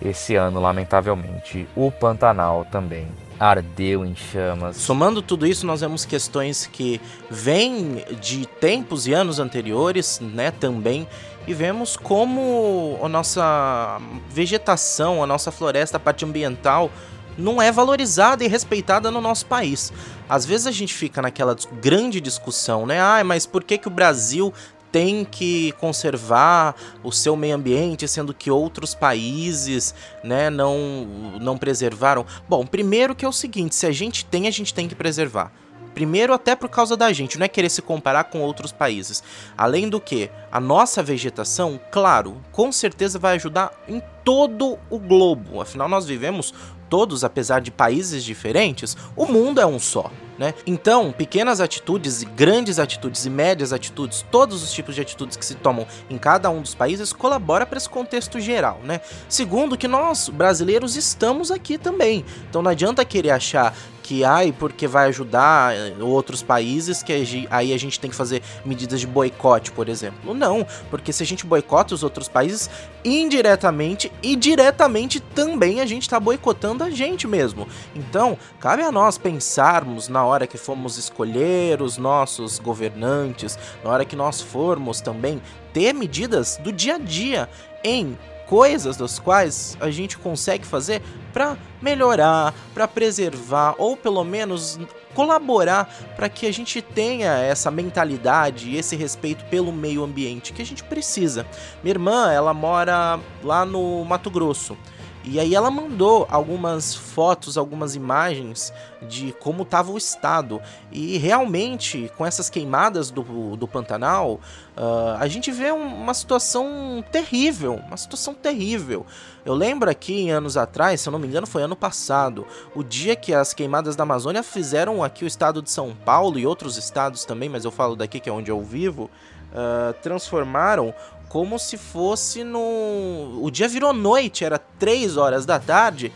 Esse 0.04 0.34
ano, 0.34 0.60
lamentavelmente, 0.60 1.66
o 1.74 1.90
Pantanal 1.90 2.66
também 2.70 3.08
ardeu 3.38 4.04
em 4.04 4.14
chamas. 4.14 4.76
Somando 4.76 5.22
tudo 5.22 5.46
isso, 5.46 5.66
nós 5.66 5.80
vemos 5.80 6.04
questões 6.04 6.66
que 6.66 7.00
vêm 7.30 8.04
de 8.20 8.46
tempos 8.46 9.06
e 9.06 9.12
anos 9.12 9.38
anteriores, 9.38 10.20
né, 10.20 10.50
também, 10.50 11.06
e 11.46 11.54
vemos 11.54 11.96
como 11.96 12.98
a 13.02 13.08
nossa 13.08 14.00
vegetação, 14.30 15.22
a 15.22 15.26
nossa 15.26 15.50
floresta, 15.50 15.96
a 15.96 16.00
parte 16.00 16.24
ambiental, 16.24 16.90
não 17.36 17.60
é 17.60 17.70
valorizada 17.70 18.44
e 18.44 18.48
respeitada 18.48 19.10
no 19.10 19.20
nosso 19.20 19.46
país. 19.46 19.92
Às 20.28 20.44
vezes 20.44 20.66
a 20.66 20.70
gente 20.70 20.94
fica 20.94 21.20
naquela 21.20 21.56
grande 21.80 22.20
discussão, 22.20 22.86
né? 22.86 23.00
Ah, 23.00 23.22
mas 23.24 23.46
por 23.46 23.62
que, 23.62 23.78
que 23.78 23.88
o 23.88 23.90
Brasil 23.90 24.52
tem 24.90 25.24
que 25.24 25.72
conservar 25.72 26.76
o 27.02 27.10
seu 27.10 27.34
meio 27.34 27.56
ambiente, 27.56 28.06
sendo 28.06 28.32
que 28.32 28.48
outros 28.48 28.94
países, 28.94 29.92
né, 30.22 30.48
não, 30.48 31.04
não 31.40 31.58
preservaram? 31.58 32.24
Bom, 32.48 32.64
primeiro 32.64 33.14
que 33.14 33.24
é 33.24 33.28
o 33.28 33.32
seguinte, 33.32 33.74
se 33.74 33.86
a 33.86 33.92
gente 33.92 34.24
tem, 34.24 34.46
a 34.46 34.52
gente 34.52 34.72
tem 34.72 34.86
que 34.86 34.94
preservar. 34.94 35.50
Primeiro, 35.94 36.34
até 36.34 36.56
por 36.56 36.68
causa 36.68 36.96
da 36.96 37.12
gente, 37.12 37.38
não 37.38 37.44
é 37.44 37.48
querer 37.48 37.70
se 37.70 37.80
comparar 37.80 38.24
com 38.24 38.40
outros 38.40 38.72
países. 38.72 39.22
Além 39.56 39.88
do 39.88 40.00
que, 40.00 40.28
a 40.50 40.58
nossa 40.58 41.02
vegetação, 41.02 41.80
claro, 41.90 42.40
com 42.50 42.72
certeza 42.72 43.18
vai 43.18 43.36
ajudar 43.36 43.72
em 43.88 44.02
todo 44.24 44.76
o 44.90 44.98
globo. 44.98 45.60
Afinal, 45.60 45.88
nós 45.88 46.04
vivemos 46.04 46.52
todos, 46.88 47.24
apesar 47.24 47.60
de 47.60 47.70
países 47.70 48.24
diferentes, 48.24 48.96
o 49.16 49.26
mundo 49.26 49.60
é 49.60 49.66
um 49.66 49.78
só. 49.78 50.10
Né? 50.36 50.52
Então, 50.66 51.12
pequenas 51.12 51.60
atitudes, 51.60 52.24
grandes 52.24 52.80
atitudes 52.80 53.24
e 53.24 53.30
médias 53.30 53.72
atitudes, 53.72 54.26
todos 54.32 54.64
os 54.64 54.72
tipos 54.72 54.96
de 54.96 55.00
atitudes 55.00 55.36
que 55.36 55.44
se 55.44 55.54
tomam 55.54 55.86
em 56.10 56.18
cada 56.18 56.50
um 56.50 56.60
dos 56.60 56.74
países 56.74 57.12
colabora 57.12 57.64
para 57.64 57.78
esse 57.78 57.88
contexto 57.88 58.40
geral, 58.40 58.80
né? 58.82 59.00
Segundo, 59.28 59.76
que 59.76 59.86
nós 59.86 60.28
brasileiros 60.28 60.96
estamos 60.96 61.52
aqui 61.52 61.78
também. 61.78 62.24
Então 62.50 62.62
não 62.62 62.70
adianta 62.72 63.04
querer 63.04 63.30
achar 63.30 63.76
que 64.04 64.22
ai 64.22 64.52
porque 64.52 64.86
vai 64.86 65.08
ajudar 65.08 65.74
eh, 65.74 65.94
outros 65.98 66.42
países 66.42 67.02
que 67.02 67.48
aí 67.50 67.72
a 67.72 67.78
gente 67.78 67.98
tem 67.98 68.10
que 68.10 68.14
fazer 68.14 68.42
medidas 68.62 69.00
de 69.00 69.06
boicote, 69.06 69.72
por 69.72 69.88
exemplo. 69.88 70.34
Não, 70.34 70.64
porque 70.90 71.10
se 71.10 71.22
a 71.22 71.26
gente 71.26 71.46
boicota 71.46 71.94
os 71.94 72.02
outros 72.02 72.28
países, 72.28 72.68
indiretamente 73.02 74.12
e 74.22 74.36
diretamente 74.36 75.20
também 75.20 75.80
a 75.80 75.86
gente 75.86 76.02
está 76.02 76.20
boicotando 76.20 76.84
a 76.84 76.90
gente 76.90 77.26
mesmo. 77.26 77.66
Então, 77.96 78.36
cabe 78.60 78.82
a 78.82 78.92
nós 78.92 79.16
pensarmos 79.16 80.06
na 80.06 80.22
hora 80.22 80.46
que 80.46 80.58
formos 80.58 80.98
escolher 80.98 81.80
os 81.80 81.96
nossos 81.96 82.58
governantes, 82.58 83.58
na 83.82 83.88
hora 83.88 84.04
que 84.04 84.14
nós 84.14 84.38
formos 84.38 85.00
também 85.00 85.40
ter 85.72 85.94
medidas 85.94 86.58
do 86.62 86.70
dia 86.70 86.96
a 86.96 86.98
dia 86.98 87.48
em 87.82 88.18
coisas 88.46 88.96
das 88.96 89.18
quais 89.18 89.76
a 89.80 89.90
gente 89.90 90.18
consegue 90.18 90.66
fazer 90.66 91.02
para 91.32 91.56
melhorar, 91.80 92.54
para 92.72 92.86
preservar 92.86 93.74
ou 93.78 93.96
pelo 93.96 94.22
menos 94.24 94.78
colaborar 95.14 95.88
para 96.16 96.28
que 96.28 96.46
a 96.46 96.52
gente 96.52 96.82
tenha 96.82 97.32
essa 97.38 97.70
mentalidade 97.70 98.70
e 98.70 98.76
esse 98.76 98.96
respeito 98.96 99.44
pelo 99.46 99.72
meio 99.72 100.02
ambiente 100.02 100.52
que 100.52 100.60
a 100.60 100.66
gente 100.66 100.82
precisa. 100.82 101.46
Minha 101.82 101.94
irmã, 101.94 102.32
ela 102.32 102.52
mora 102.52 103.18
lá 103.42 103.64
no 103.64 104.04
Mato 104.04 104.30
Grosso. 104.30 104.76
E 105.26 105.40
aí 105.40 105.54
ela 105.54 105.70
mandou 105.70 106.26
algumas 106.30 106.94
fotos, 106.94 107.56
algumas 107.56 107.94
imagens 107.94 108.72
de 109.08 109.32
como 109.40 109.62
estava 109.62 109.90
o 109.90 109.96
estado. 109.96 110.60
E 110.92 111.16
realmente, 111.16 112.12
com 112.16 112.26
essas 112.26 112.50
queimadas 112.50 113.10
do, 113.10 113.56
do 113.56 113.66
Pantanal, 113.66 114.38
uh, 114.76 115.16
a 115.18 115.26
gente 115.26 115.50
vê 115.50 115.70
uma 115.70 116.12
situação 116.12 117.02
terrível, 117.10 117.80
uma 117.86 117.96
situação 117.96 118.34
terrível. 118.34 119.06
Eu 119.46 119.54
lembro 119.54 119.90
aqui, 119.90 120.28
anos 120.28 120.58
atrás, 120.58 121.00
se 121.00 121.08
eu 121.08 121.12
não 121.12 121.18
me 121.18 121.26
engano, 121.26 121.46
foi 121.46 121.62
ano 121.62 121.76
passado, 121.76 122.46
o 122.74 122.82
dia 122.82 123.16
que 123.16 123.32
as 123.32 123.54
queimadas 123.54 123.96
da 123.96 124.02
Amazônia 124.02 124.42
fizeram 124.42 125.02
aqui 125.02 125.24
o 125.24 125.26
estado 125.26 125.62
de 125.62 125.70
São 125.70 125.94
Paulo 125.94 126.38
e 126.38 126.46
outros 126.46 126.76
estados 126.76 127.24
também, 127.24 127.48
mas 127.48 127.64
eu 127.64 127.70
falo 127.70 127.96
daqui 127.96 128.20
que 128.20 128.28
é 128.28 128.32
onde 128.32 128.50
eu 128.50 128.62
vivo, 128.62 129.10
uh, 129.54 129.92
transformaram 130.02 130.94
como 131.28 131.58
se 131.58 131.76
fosse 131.76 132.44
no. 132.44 133.40
O 133.42 133.50
dia 133.50 133.68
virou 133.68 133.92
noite, 133.92 134.44
era 134.44 134.58
3 134.58 135.16
horas 135.16 135.44
da 135.44 135.58
tarde, 135.58 136.12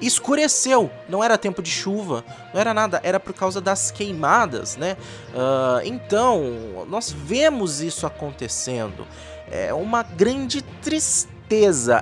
escureceu. 0.00 0.90
Não 1.08 1.22
era 1.22 1.36
tempo 1.36 1.62
de 1.62 1.70
chuva, 1.70 2.24
não 2.52 2.60
era 2.60 2.72
nada, 2.72 3.00
era 3.02 3.20
por 3.20 3.34
causa 3.34 3.60
das 3.60 3.90
queimadas, 3.90 4.76
né? 4.76 4.96
Uh, 5.34 5.84
então, 5.84 6.86
nós 6.88 7.10
vemos 7.10 7.80
isso 7.80 8.06
acontecendo. 8.06 9.06
É 9.50 9.74
uma 9.74 10.02
grande 10.02 10.62
tristeza, 10.62 11.31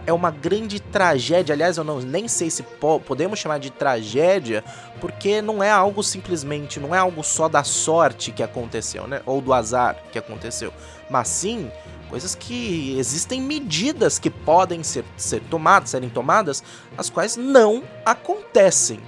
é 0.06 0.12
uma 0.12 0.30
grande 0.30 0.80
tragédia. 0.80 1.54
Aliás, 1.54 1.76
eu 1.76 1.84
não, 1.84 2.00
nem 2.00 2.28
sei 2.28 2.50
se 2.50 2.62
po 2.62 3.00
podemos 3.00 3.38
chamar 3.38 3.58
de 3.58 3.70
tragédia, 3.70 4.62
porque 5.00 5.42
não 5.42 5.62
é 5.62 5.70
algo 5.70 6.02
simplesmente, 6.02 6.78
não 6.78 6.94
é 6.94 6.98
algo 6.98 7.22
só 7.24 7.48
da 7.48 7.64
sorte 7.64 8.32
que 8.32 8.42
aconteceu, 8.42 9.06
né? 9.06 9.20
Ou 9.26 9.40
do 9.40 9.52
azar 9.52 9.96
que 10.12 10.18
aconteceu, 10.18 10.72
mas 11.10 11.28
sim 11.28 11.70
coisas 12.08 12.34
que 12.34 12.98
existem 12.98 13.40
medidas 13.40 14.18
que 14.18 14.28
podem 14.28 14.82
ser, 14.82 15.04
ser 15.16 15.40
tomadas, 15.42 15.90
serem 15.90 16.10
tomadas, 16.10 16.62
as 16.98 17.08
quais 17.08 17.36
não 17.36 17.84
acontecem. 18.04 19.00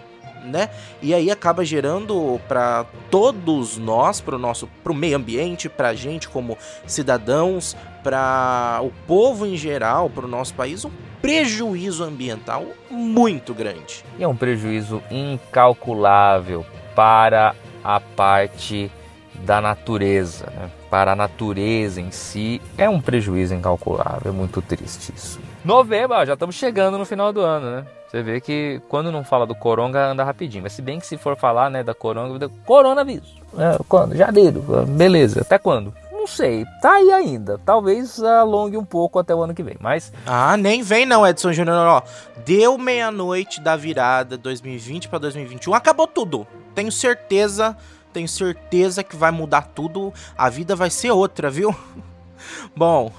Né? 0.44 0.70
E 1.00 1.14
aí 1.14 1.30
acaba 1.30 1.64
gerando 1.64 2.40
para 2.49 2.84
todos 3.11 3.78
nós, 3.78 4.20
para 4.20 4.37
o 4.37 4.38
nosso 4.38 4.68
pro 4.82 4.94
meio 4.94 5.16
ambiente, 5.16 5.68
para 5.68 5.88
a 5.90 5.94
gente 5.94 6.28
como 6.28 6.58
cidadãos, 6.87 7.76
para 8.02 8.80
o 8.82 8.90
povo 9.06 9.46
em 9.46 9.56
geral, 9.56 10.11
para 10.11 10.26
o 10.26 10.28
nosso 10.28 10.54
país, 10.54 10.84
um 10.84 10.90
prejuízo 11.20 12.02
ambiental 12.02 12.66
muito 12.90 13.54
grande. 13.54 14.04
E 14.18 14.25
é 14.25 14.28
um 14.28 14.34
prejuízo 14.34 15.00
incalculável 15.11 16.66
para 16.94 17.54
a 17.84 18.00
parte 18.00 18.90
da 19.34 19.61
natureza, 19.61 20.46
né? 20.46 20.70
para 20.90 21.12
a 21.12 21.16
natureza 21.16 22.00
em 22.00 22.11
si, 22.11 22.61
é 22.76 22.88
um 22.88 23.00
prejuízo 23.00 23.54
incalculável, 23.54 24.30
é 24.30 24.34
muito 24.34 24.61
triste 24.61 25.12
isso. 25.14 25.40
Novembro, 25.64 26.25
já 26.26 26.34
estamos 26.34 26.54
chegando 26.54 26.99
no 26.99 27.04
final 27.04 27.32
do 27.32 27.40
ano, 27.40 27.70
né? 27.70 27.87
Você 28.12 28.23
vê 28.23 28.42
que 28.42 28.83
quando 28.90 29.11
não 29.11 29.25
fala 29.25 29.47
do 29.47 29.54
coronga 29.54 30.09
anda 30.09 30.23
rapidinho, 30.23 30.62
mas 30.62 30.75
se 30.75 30.83
bem 30.83 31.00
que 31.00 31.07
se 31.07 31.16
for 31.16 31.35
falar, 31.35 31.71
né, 31.71 31.83
da 31.83 31.95
coronga, 31.95 32.47
coronavírus, 32.66 33.40
é, 33.57 33.78
quando? 33.88 34.14
Janeiro, 34.14 34.62
beleza, 34.87 35.40
até 35.40 35.59
quando? 35.59 35.95
não 36.23 36.26
sei. 36.26 36.64
Tá 36.81 36.92
aí 36.92 37.11
ainda. 37.11 37.59
Talvez 37.64 38.23
alongue 38.23 38.76
um 38.76 38.85
pouco 38.85 39.19
até 39.19 39.35
o 39.35 39.42
ano 39.42 39.54
que 39.54 39.62
vem, 39.62 39.76
mas... 39.81 40.12
Ah, 40.25 40.57
nem 40.57 40.83
vem 40.83 41.04
não, 41.04 41.26
Edson 41.26 41.52
Júnior. 41.52 41.76
Ó, 41.76 42.02
deu 42.45 42.78
meia-noite 42.78 43.61
da 43.61 43.76
virada 43.76 44.37
2020 44.38 45.09
para 45.09 45.19
2021. 45.19 45.75
Acabou 45.75 46.07
tudo. 46.07 46.47
Tenho 46.76 46.92
certeza, 46.92 47.76
tenho 48.12 48.28
certeza 48.28 49.02
que 49.02 49.16
vai 49.16 49.33
mudar 49.33 49.62
tudo. 49.75 50.12
A 50.38 50.49
vida 50.49 50.76
vai 50.76 50.90
ser 50.90 51.11
outra, 51.11 51.50
viu? 51.50 51.75
Bom, 52.76 53.11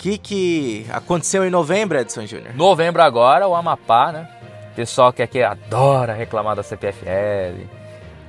que, 0.00 0.18
que 0.18 0.86
aconteceu 0.90 1.44
em 1.44 1.50
novembro, 1.50 1.98
Edson 1.98 2.26
Júnior? 2.26 2.54
Novembro 2.54 3.02
agora, 3.02 3.46
o 3.46 3.54
Amapá, 3.54 4.10
né? 4.12 4.28
Pessoal 4.74 5.12
que 5.12 5.22
aqui 5.22 5.42
adora 5.42 6.14
reclamar 6.14 6.56
da 6.56 6.62
CPFL, 6.62 7.66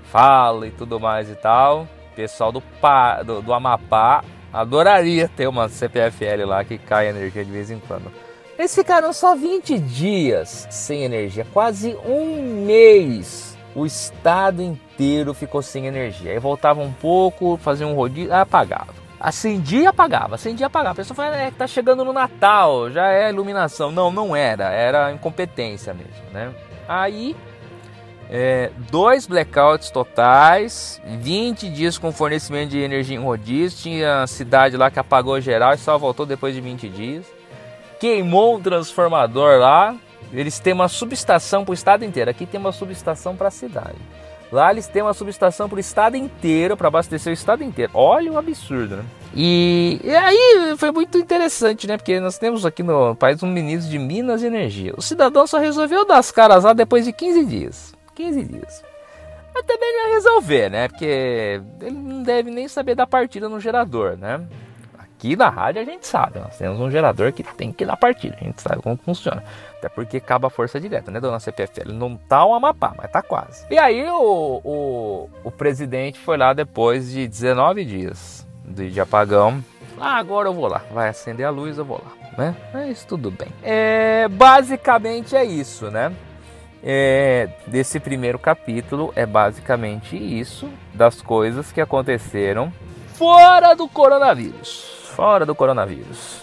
fala 0.04 0.68
e 0.68 0.72
tudo 0.72 1.00
mais 1.00 1.30
e 1.30 1.36
tal 1.36 1.88
pessoal 2.22 2.52
do, 2.52 2.62
pa, 2.62 3.24
do, 3.24 3.42
do 3.42 3.54
Amapá 3.54 4.24
adoraria 4.54 5.28
ter 5.28 5.48
uma 5.48 5.70
CPFL 5.70 6.46
lá 6.46 6.64
que 6.64 6.78
cai 6.78 7.08
energia 7.08 7.44
de 7.44 7.52
vez 7.52 7.72
em 7.72 7.80
quando. 7.80 8.12
Eles 8.58 8.76
ficaram 8.76 9.12
só 9.12 9.36
20 9.36 9.80
dias 9.80 10.68
sem 10.70 11.04
energia, 11.04 11.48
quase 11.52 11.98
um 12.06 12.64
mês. 12.66 13.58
O 13.74 13.86
estado 13.86 14.62
inteiro 14.62 15.34
ficou 15.34 15.62
sem 15.62 15.88
energia. 15.88 16.32
Aí 16.32 16.40
voltava 16.40 16.82
um 16.82 16.92
pouco, 16.92 17.58
fazia 17.58 17.88
um 17.88 17.96
rodízio, 17.96 18.34
apagava. 18.34 19.01
Acendia 19.22 19.84
e 19.84 19.88
apagava, 19.88 20.36
acendia 20.36 20.66
e 20.66 20.68
apagava. 20.68 20.94
A 20.94 20.96
pessoa 20.96 21.16
fala, 21.16 21.38
é 21.38 21.52
tá 21.52 21.68
chegando 21.68 22.04
no 22.04 22.12
Natal, 22.12 22.90
já 22.90 23.10
é 23.10 23.30
iluminação. 23.30 23.92
Não, 23.92 24.12
não 24.12 24.36
era, 24.36 24.70
era 24.72 25.12
incompetência 25.12 25.94
mesmo, 25.94 26.32
né? 26.34 26.54
Aí 26.88 27.36
é, 28.34 28.72
dois 28.90 29.28
blackouts 29.28 29.92
totais, 29.92 31.02
20 31.06 31.70
dias 31.70 31.98
com 31.98 32.14
fornecimento 32.14 32.70
de 32.70 32.80
energia 32.80 33.18
em 33.18 33.22
rodízio. 33.22 33.78
Tinha 33.78 34.26
cidade 34.26 34.78
lá 34.78 34.90
que 34.90 34.98
apagou 34.98 35.40
geral 35.42 35.74
e 35.74 35.78
só 35.78 35.98
voltou 35.98 36.26
depois 36.26 36.56
de 36.56 36.62
20 36.62 36.88
dias. 36.88 37.26
Queimou 38.00 38.56
um 38.56 38.62
transformador 38.62 39.60
lá. 39.60 39.98
Eles 40.32 40.60
têm 40.60 40.72
uma 40.72 40.88
subestação 40.88 41.66
para 41.66 41.72
o 41.72 41.74
estado 41.74 42.06
inteiro. 42.06 42.32
Aqui 42.32 42.46
tem 42.46 42.58
uma 42.58 42.72
subestação 42.72 43.36
para 43.36 43.50
a 43.50 43.52
cidade. 43.52 43.98
Lá 44.52 44.70
eles 44.70 44.88
têm 44.88 45.02
uma 45.02 45.14
subestação 45.14 45.70
para 45.70 45.78
o 45.78 45.80
estado 45.80 46.18
inteiro, 46.18 46.76
para 46.76 46.90
abastecer 46.90 47.32
o 47.32 47.34
estado 47.34 47.64
inteiro. 47.64 47.92
Olha 47.96 48.32
o 48.32 48.38
absurdo, 48.38 48.98
né? 48.98 49.06
E, 49.34 50.02
e, 50.04 50.14
aí 50.14 50.76
foi 50.78 50.92
muito 50.92 51.18
interessante, 51.18 51.88
né? 51.88 51.96
Porque 51.96 52.20
nós 52.20 52.38
temos 52.38 52.66
aqui 52.66 52.84
no 52.84 53.16
país 53.16 53.42
um 53.42 53.48
ministro 53.48 53.90
de 53.90 53.98
Minas 53.98 54.44
e 54.44 54.48
Energia. 54.48 54.94
O 54.98 55.02
cidadão 55.02 55.48
só 55.48 55.58
resolveu 55.58 56.06
dar 56.06 56.18
as 56.18 56.32
caras 56.32 56.66
lá 56.66 56.74
depois 56.74 57.06
de 57.06 57.14
15 57.14 57.46
dias. 57.46 57.94
15 58.14 58.44
dias. 58.44 58.84
Mas 59.54 59.66
também 59.66 59.94
não 59.94 60.10
ia 60.10 60.16
resolver, 60.16 60.70
né? 60.70 60.88
Porque 60.90 61.62
ele 61.82 61.92
não 61.92 62.24
deve 62.24 62.52
nem 62.52 62.68
saber 62.68 62.96
da 62.96 63.08
partida 63.08 63.48
no 63.48 63.60
gerador, 63.60 64.18
né? 64.18 64.42
Aqui 65.22 65.36
na 65.36 65.50
rádio 65.50 65.80
a 65.80 65.86
gente 65.86 66.08
sabe, 66.08 66.40
nós 66.40 66.58
temos 66.58 66.80
um 66.80 66.90
gerador 66.90 67.32
que 67.32 67.44
tem 67.44 67.72
que 67.72 67.86
dar 67.86 67.96
partida, 67.96 68.36
a 68.42 68.44
gente 68.44 68.60
sabe 68.60 68.82
como 68.82 68.98
funciona. 68.98 69.44
Até 69.78 69.88
porque 69.88 70.18
acaba 70.18 70.48
a 70.48 70.50
força 70.50 70.80
direta, 70.80 71.12
né, 71.12 71.20
dona 71.20 71.40
CPFL? 71.40 71.92
Não 71.94 72.18
tá 72.18 72.44
o 72.44 72.56
Amapá, 72.56 72.96
mas 72.98 73.12
tá 73.12 73.22
quase. 73.22 73.64
E 73.70 73.78
aí 73.78 74.04
o, 74.10 74.62
o, 74.64 75.30
o 75.44 75.52
presidente 75.52 76.18
foi 76.18 76.38
lá 76.38 76.54
depois 76.54 77.12
de 77.12 77.28
19 77.28 77.86
dias 77.86 78.48
de, 78.66 78.90
de 78.90 79.00
apagão. 79.00 79.64
Ah, 80.00 80.18
agora 80.18 80.50
eu 80.50 80.56
vou 80.56 80.66
lá. 80.66 80.82
Vai 80.92 81.10
acender 81.10 81.46
a 81.46 81.52
luz, 81.52 81.78
eu 81.78 81.86
vou 81.86 82.04
lá, 82.04 82.12
né? 82.36 82.56
Mas 82.74 83.06
tudo 83.06 83.30
bem. 83.30 83.50
É, 83.62 84.28
basicamente 84.28 85.36
é 85.36 85.46
isso, 85.46 85.92
né? 85.92 86.12
é, 86.84 87.48
desse 87.68 88.00
primeiro 88.00 88.40
capítulo 88.40 89.14
é 89.16 89.24
basicamente 89.24 90.18
isso 90.18 90.68
das 90.96 91.22
coisas 91.22 91.72
que 91.72 91.80
aconteceram 91.80 92.74
fora 93.14 93.76
do 93.76 93.88
coronavírus. 93.88 95.01
Fora 95.16 95.46
do 95.46 95.54
coronavírus. 95.54 96.42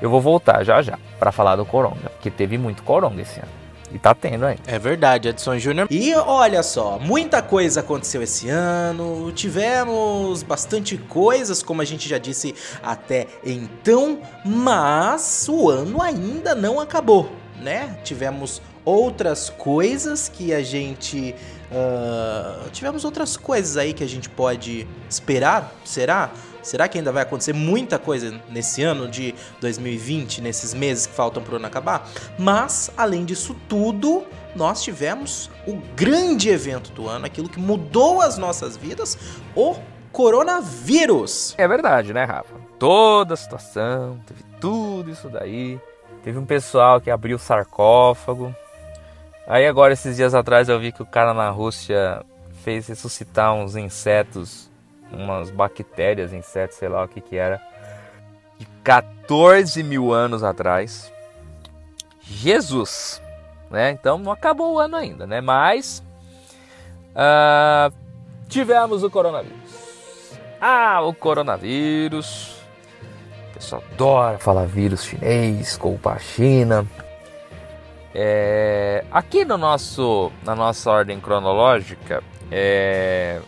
Eu 0.00 0.10
vou 0.10 0.20
voltar 0.20 0.62
já 0.64 0.82
já 0.82 0.98
para 1.18 1.32
falar 1.32 1.56
do 1.56 1.64
coronga, 1.64 2.10
porque 2.10 2.30
teve 2.30 2.58
muito 2.58 2.82
coronga 2.82 3.22
esse 3.22 3.40
ano. 3.40 3.64
E 3.92 3.98
tá 3.98 4.12
tendo 4.12 4.44
aí. 4.44 4.58
É 4.66 4.78
verdade, 4.78 5.28
Edson 5.28 5.56
Júnior. 5.56 5.86
E 5.88 6.12
olha 6.14 6.62
só, 6.64 6.98
muita 6.98 7.40
coisa 7.40 7.80
aconteceu 7.80 8.20
esse 8.22 8.48
ano. 8.48 9.30
Tivemos 9.32 10.42
bastante 10.42 10.98
coisas, 10.98 11.62
como 11.62 11.80
a 11.80 11.84
gente 11.84 12.08
já 12.08 12.18
disse 12.18 12.54
até 12.82 13.28
então, 13.44 14.18
mas 14.44 15.46
o 15.48 15.70
ano 15.70 16.02
ainda 16.02 16.54
não 16.56 16.80
acabou, 16.80 17.30
né? 17.62 17.96
Tivemos 18.02 18.60
outras 18.84 19.48
coisas 19.48 20.28
que 20.28 20.52
a 20.52 20.62
gente. 20.62 21.34
Uh, 21.70 22.68
tivemos 22.70 23.04
outras 23.04 23.36
coisas 23.36 23.76
aí 23.76 23.92
que 23.92 24.04
a 24.04 24.08
gente 24.08 24.28
pode 24.28 24.86
esperar? 25.08 25.72
Será? 25.84 26.30
Será 26.64 26.88
que 26.88 26.98
ainda 26.98 27.12
vai 27.12 27.22
acontecer 27.22 27.52
muita 27.52 27.98
coisa 27.98 28.40
nesse 28.48 28.82
ano 28.82 29.06
de 29.06 29.34
2020, 29.60 30.40
nesses 30.40 30.74
meses 30.74 31.06
que 31.06 31.14
faltam 31.14 31.42
para 31.42 31.54
o 31.54 31.56
ano 31.56 31.66
acabar? 31.66 32.08
Mas, 32.36 32.90
além 32.96 33.24
disso 33.24 33.54
tudo, 33.68 34.24
nós 34.56 34.82
tivemos 34.82 35.50
o 35.66 35.76
grande 35.94 36.48
evento 36.48 36.90
do 36.90 37.08
ano, 37.08 37.26
aquilo 37.26 37.48
que 37.48 37.60
mudou 37.60 38.20
as 38.20 38.36
nossas 38.36 38.76
vidas, 38.76 39.16
o 39.54 39.76
coronavírus. 40.10 41.54
É 41.56 41.68
verdade, 41.68 42.12
né, 42.12 42.24
Rafa? 42.24 42.54
Toda 42.78 43.34
a 43.34 43.36
situação, 43.36 44.18
teve 44.26 44.42
tudo 44.60 45.10
isso 45.10 45.28
daí. 45.28 45.78
Teve 46.24 46.38
um 46.38 46.46
pessoal 46.46 47.00
que 47.00 47.10
abriu 47.10 47.36
o 47.36 47.38
sarcófago, 47.38 48.54
Aí 49.46 49.66
agora 49.66 49.92
esses 49.92 50.16
dias 50.16 50.34
atrás 50.34 50.68
eu 50.68 50.80
vi 50.80 50.90
que 50.90 51.02
o 51.02 51.06
cara 51.06 51.34
na 51.34 51.50
Rússia 51.50 52.24
fez 52.62 52.86
ressuscitar 52.86 53.52
uns 53.52 53.76
insetos, 53.76 54.70
umas 55.14 55.50
bactérias, 55.50 56.32
insetos, 56.32 56.76
sei 56.76 56.88
lá 56.88 57.04
o 57.04 57.08
que 57.08 57.20
que 57.20 57.36
era, 57.36 57.60
de 58.58 58.66
14 58.82 59.82
mil 59.82 60.12
anos 60.12 60.42
atrás. 60.42 61.12
Jesus, 62.20 63.20
né? 63.70 63.90
Então 63.90 64.18
não 64.18 64.32
acabou 64.32 64.74
o 64.74 64.78
ano 64.78 64.96
ainda, 64.96 65.26
né? 65.26 65.40
Mas 65.40 66.02
uh, 67.10 67.94
tivemos 68.48 69.02
o 69.02 69.10
coronavírus. 69.10 70.38
Ah, 70.60 71.02
o 71.02 71.12
coronavírus. 71.12 72.54
O 73.50 73.54
pessoal 73.54 73.82
adora 73.92 74.38
falar 74.38 74.66
vírus 74.66 75.04
chinês, 75.04 75.76
culpa 75.76 76.12
a 76.12 76.18
China. 76.18 76.86
É, 78.14 79.04
aqui 79.10 79.44
no 79.44 79.58
nosso, 79.58 80.30
na 80.44 80.54
nossa 80.54 80.88
ordem 80.88 81.18
cronológica 81.18 82.22
é, 82.50 83.40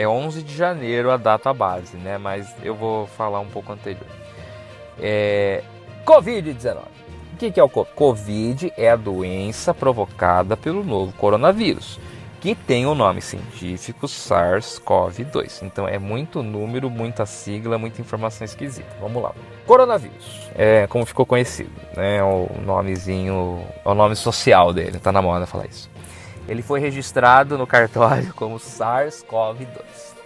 é 0.00 0.08
11 0.08 0.42
de 0.42 0.56
janeiro 0.56 1.10
a 1.10 1.16
data 1.16 1.52
base, 1.52 1.96
né? 1.96 2.16
Mas 2.16 2.54
eu 2.62 2.74
vou 2.74 3.06
falar 3.06 3.40
um 3.40 3.48
pouco 3.48 3.72
anterior. 3.72 4.06
É, 4.98 5.62
Covid-19. 6.04 6.78
O 7.34 7.36
que, 7.36 7.58
é 7.58 7.62
o 7.62 7.68
Covid? 7.68 7.94
Covid 7.94 8.72
é 8.76 8.90
a 8.90 8.96
doença 8.96 9.72
provocada 9.72 10.56
pelo 10.56 10.84
novo 10.84 11.12
coronavírus 11.12 11.98
que 12.40 12.54
tem 12.54 12.86
o 12.86 12.94
nome 12.94 13.20
científico 13.20 14.06
SARS-CoV-2. 14.06 15.62
Então 15.62 15.86
é 15.86 15.98
muito 15.98 16.42
número, 16.42 16.88
muita 16.88 17.26
sigla, 17.26 17.76
muita 17.76 18.00
informação 18.00 18.46
esquisita. 18.46 18.96
Vamos 18.98 19.22
lá. 19.22 19.34
Coronavírus, 19.66 20.48
é 20.54 20.86
como 20.86 21.04
ficou 21.04 21.26
conhecido, 21.26 21.70
né? 21.94 22.22
O 22.22 22.48
nomezinho, 22.64 23.62
o 23.84 23.94
nome 23.94 24.16
social 24.16 24.72
dele, 24.72 24.98
tá 24.98 25.12
na 25.12 25.20
moda 25.20 25.46
falar 25.46 25.66
isso. 25.66 25.90
Ele 26.50 26.62
foi 26.62 26.80
registrado 26.80 27.56
no 27.56 27.64
cartório 27.64 28.34
como 28.34 28.56
SARS-CoV-2. 28.56 30.16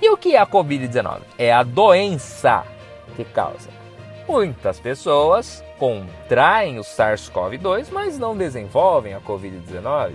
E 0.00 0.08
o 0.10 0.16
que 0.16 0.36
é 0.36 0.38
a 0.38 0.46
COVID-19? 0.46 1.22
É 1.36 1.52
a 1.52 1.64
doença 1.64 2.62
que 3.16 3.24
causa. 3.24 3.68
Muitas 4.28 4.78
pessoas 4.78 5.62
contraem 5.80 6.78
o 6.78 6.82
SARS-CoV-2, 6.82 7.88
mas 7.90 8.16
não 8.16 8.36
desenvolvem 8.36 9.14
a 9.14 9.20
COVID-19 9.20 10.12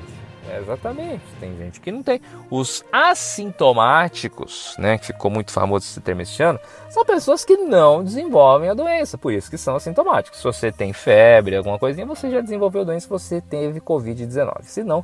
é, 0.49 0.59
exatamente. 0.59 1.23
Tem 1.39 1.55
gente 1.57 1.81
que 1.81 1.91
não 1.91 2.01
tem. 2.01 2.21
Os 2.49 2.83
assintomáticos, 2.91 4.75
né, 4.79 4.97
que 4.97 5.07
ficou 5.07 5.29
muito 5.29 5.51
famoso 5.51 5.85
esse 5.85 5.99
termo 5.99 6.21
esse 6.21 6.41
ano, 6.41 6.59
são 6.89 7.03
pessoas 7.03 7.43
que 7.43 7.57
não 7.57 8.03
desenvolvem 8.03 8.69
a 8.69 8.73
doença, 8.73 9.17
por 9.17 9.33
isso 9.33 9.49
que 9.49 9.57
são 9.57 9.75
assintomáticos. 9.75 10.39
Se 10.39 10.45
você 10.45 10.71
tem 10.71 10.93
febre, 10.93 11.57
alguma 11.57 11.77
coisinha, 11.77 12.05
você 12.05 12.29
já 12.31 12.39
desenvolveu 12.39 12.81
a 12.81 12.85
doença, 12.85 13.09
você 13.09 13.41
teve 13.41 13.81
Covid-19. 13.81 14.63
Se 14.63 14.83
não, 14.83 15.03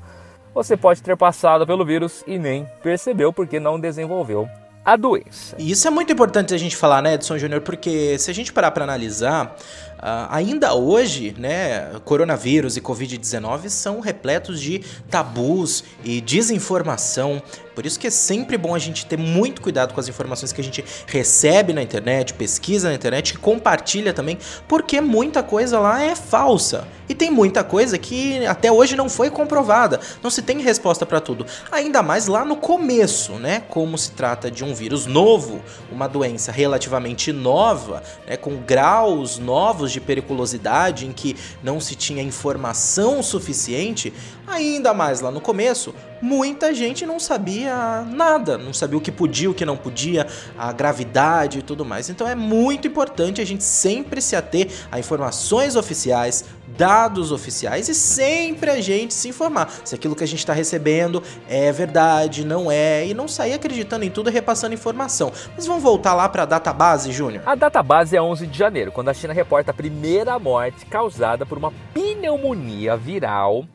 você 0.53 0.77
pode 0.77 1.01
ter 1.01 1.17
passado 1.17 1.65
pelo 1.65 1.85
vírus 1.85 2.23
e 2.27 2.37
nem 2.37 2.67
percebeu 2.81 3.33
porque 3.33 3.59
não 3.59 3.79
desenvolveu 3.79 4.47
a 4.85 4.95
doença. 4.95 5.55
E 5.57 5.71
isso 5.71 5.87
é 5.87 5.91
muito 5.91 6.11
importante 6.11 6.53
a 6.53 6.57
gente 6.57 6.75
falar, 6.75 7.01
né, 7.01 7.13
Edson 7.13 7.37
Júnior, 7.37 7.61
porque 7.61 8.17
se 8.19 8.29
a 8.29 8.33
gente 8.33 8.51
parar 8.51 8.71
para 8.71 8.83
analisar, 8.83 9.55
Uh, 10.03 10.27
ainda 10.29 10.73
hoje, 10.73 11.33
né, 11.39 11.93
coronavírus 12.03 12.75
e 12.75 12.81
Covid-19 12.81 13.69
são 13.69 14.01
repletos 14.01 14.59
de 14.59 14.79
tabus 15.09 15.85
e 16.03 16.19
desinformação. 16.19 17.41
Por 17.73 17.85
isso 17.85 17.97
que 17.97 18.07
é 18.07 18.09
sempre 18.09 18.57
bom 18.57 18.75
a 18.75 18.79
gente 18.79 19.05
ter 19.05 19.17
muito 19.17 19.61
cuidado 19.61 19.93
com 19.93 19.99
as 20.01 20.09
informações 20.09 20.51
que 20.51 20.59
a 20.59 20.63
gente 20.63 20.83
recebe 21.07 21.71
na 21.71 21.81
internet, 21.81 22.33
pesquisa 22.33 22.89
na 22.89 22.95
internet 22.95 23.29
e 23.29 23.37
compartilha 23.37 24.13
também, 24.13 24.37
porque 24.67 24.99
muita 24.99 25.41
coisa 25.41 25.79
lá 25.79 26.03
é 26.03 26.15
falsa. 26.15 26.85
E 27.07 27.15
tem 27.15 27.29
muita 27.29 27.63
coisa 27.63 27.97
que 27.97 28.45
até 28.45 28.71
hoje 28.71 28.95
não 28.95 29.09
foi 29.09 29.29
comprovada. 29.29 29.99
Não 30.21 30.29
se 30.29 30.41
tem 30.41 30.59
resposta 30.59 31.05
para 31.05 31.19
tudo. 31.19 31.45
Ainda 31.71 32.01
mais 32.01 32.27
lá 32.27 32.45
no 32.45 32.55
começo, 32.55 33.33
né? 33.33 33.63
Como 33.69 33.97
se 33.97 34.11
trata 34.11 34.49
de 34.49 34.63
um 34.63 34.73
vírus 34.73 35.05
novo, 35.05 35.61
uma 35.91 36.07
doença 36.07 36.51
relativamente 36.51 37.31
nova, 37.33 38.01
né? 38.27 38.37
com 38.37 38.55
graus 38.57 39.37
novos 39.37 39.91
de 39.93 40.01
periculosidade 40.01 41.05
em 41.05 41.11
que 41.11 41.35
não 41.61 41.79
se 41.79 41.95
tinha 41.95 42.21
informação 42.21 43.23
suficiente, 43.23 44.13
ainda 44.45 44.93
mais 44.93 45.21
lá 45.21 45.31
no 45.31 45.39
começo, 45.39 45.93
muita 46.21 46.73
gente 46.73 47.05
não 47.05 47.19
sabia 47.19 48.01
nada, 48.09 48.57
não 48.57 48.73
sabia 48.73 48.97
o 48.97 49.01
que 49.01 49.11
podia, 49.11 49.49
o 49.49 49.53
que 49.53 49.65
não 49.65 49.77
podia, 49.77 50.27
a 50.57 50.71
gravidade 50.71 51.59
e 51.59 51.61
tudo 51.61 51.83
mais. 51.83 52.09
Então 52.09 52.27
é 52.27 52.35
muito 52.35 52.87
importante 52.87 53.41
a 53.41 53.45
gente 53.45 53.63
sempre 53.63 54.21
se 54.21 54.35
ater 54.35 54.69
a 54.91 54.99
informações 54.99 55.75
oficiais, 55.75 56.45
dados 56.77 57.31
oficiais 57.31 57.87
e 57.89 57.93
sempre 57.93 58.69
a 58.69 58.81
gente 58.81 59.13
se 59.13 59.29
informar 59.29 59.71
se 59.83 59.95
aquilo 59.95 60.15
que 60.15 60.23
a 60.23 60.27
gente 60.27 60.39
está 60.39 60.53
recebendo 60.53 61.21
é 61.47 61.71
verdade, 61.71 62.45
não 62.45 62.71
é, 62.71 63.05
e 63.05 63.13
não 63.13 63.27
sair 63.27 63.53
acreditando 63.53 64.05
em 64.05 64.09
tudo 64.09 64.29
e 64.29 64.33
repassando 64.33 64.73
informação. 64.73 65.31
Mas 65.55 65.65
vamos 65.65 65.83
voltar 65.83 66.13
lá 66.13 66.27
para 66.27 66.43
a 66.43 66.45
database, 66.45 67.11
Júnior? 67.11 67.43
A 67.45 67.55
database 67.55 68.15
é 68.15 68.21
11 68.21 68.47
de 68.47 68.57
janeiro, 68.57 68.91
quando 68.91 69.09
a 69.09 69.13
China 69.13 69.33
reporta 69.33 69.71
a 69.71 69.73
primeira 69.73 70.37
morte 70.39 70.85
causada 70.85 71.45
por 71.45 71.57
uma 71.57 71.71
pneumonia 71.93 72.97
viral 72.97 73.65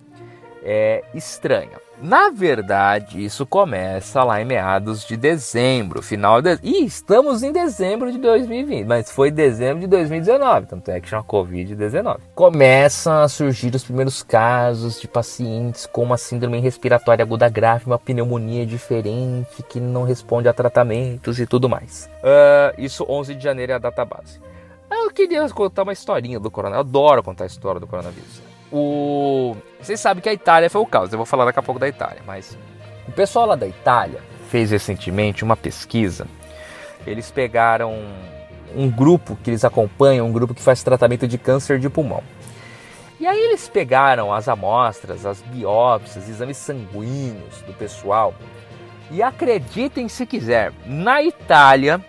é, 0.63 1.03
estranha. 1.15 1.79
Na 2.01 2.31
verdade, 2.31 3.25
isso 3.25 3.45
começa 3.45 4.23
lá 4.23 4.41
em 4.41 4.45
meados 4.45 5.05
de 5.05 5.17
dezembro, 5.17 6.01
final 6.01 6.41
de. 6.41 6.57
Ih, 6.63 6.85
estamos 6.85 7.43
em 7.43 7.51
dezembro 7.51 8.13
de 8.13 8.19
2020, 8.19 8.87
mas 8.87 9.11
foi 9.11 9.33
dezembro 9.33 9.81
de 9.81 9.89
2019, 9.89 10.67
tanto 10.67 10.91
é 10.93 11.01
que 11.01 11.09
chama 11.09 11.25
Covid-19. 11.25 12.19
Começam 12.37 13.21
a 13.21 13.29
surgir 13.29 13.75
os 13.75 13.83
primeiros 13.83 14.23
casos 14.23 15.01
de 15.01 15.09
pacientes 15.09 15.87
com 15.87 16.05
uma 16.05 16.17
síndrome 16.17 16.61
respiratória 16.61 17.25
aguda 17.25 17.49
grave, 17.49 17.87
uma 17.87 17.99
pneumonia 17.99 18.65
diferente 18.65 19.63
que 19.69 19.81
não 19.81 20.05
responde 20.05 20.49
a 20.49 20.53
tratamentos 20.53 21.41
e 21.41 21.47
tudo 21.47 21.69
mais. 21.69 22.09
Uh, 22.23 22.81
isso 22.81 23.05
11 23.09 23.35
de 23.35 23.43
janeiro 23.43 23.73
é 23.73 23.75
a 23.75 23.79
data 23.79 24.05
base. 24.05 24.41
Eu 24.91 25.11
queria 25.11 25.49
contar 25.49 25.83
uma 25.83 25.93
historinha 25.93 26.39
do 26.39 26.51
coronavírus. 26.51 26.95
Eu 26.95 27.01
adoro 27.01 27.23
contar 27.25 27.45
a 27.45 27.47
história 27.47 27.81
do 27.81 27.87
coronavírus. 27.87 28.48
O... 28.71 29.57
Vocês 29.81 30.01
sabem 30.01 30.23
que 30.23 30.29
a 30.29 30.33
Itália 30.33 30.69
foi 30.69 30.81
o 30.81 30.87
caos, 30.87 31.13
eu 31.13 31.19
vou 31.19 31.27
falar 31.27 31.45
daqui 31.47 31.59
a 31.59 31.63
pouco 31.63 31.79
da 31.79 31.89
Itália, 31.89 32.23
mas 32.27 32.57
o 33.07 33.13
pessoal 33.13 33.47
lá 33.47 33.55
da 33.55 33.67
Itália 33.67 34.21
fez 34.51 34.71
recentemente 34.71 35.45
uma 35.45 35.57
pesquisa. 35.57 36.27
Eles 37.07 37.31
pegaram 37.31 37.95
um 38.75 38.91
grupo 38.91 39.37
que 39.43 39.51
eles 39.51 39.65
acompanham, 39.65 40.27
um 40.27 40.33
grupo 40.33 40.55
que 40.55 40.63
faz 40.63 40.83
tratamento 40.83 41.27
de 41.27 41.39
câncer 41.39 41.79
de 41.79 41.89
pulmão. 41.89 42.23
E 43.21 43.27
aí 43.27 43.39
eles 43.39 43.69
pegaram 43.69 44.33
as 44.33 44.49
amostras, 44.49 45.27
as 45.27 45.43
biópsias, 45.43 46.29
exames 46.29 46.57
sanguíneos 46.57 47.63
do 47.67 47.73
pessoal. 47.73 48.35
E 49.11 49.23
acreditem 49.23 50.09
se 50.09 50.25
quiser, 50.27 50.73
na 50.87 51.23
Itália, 51.23 52.01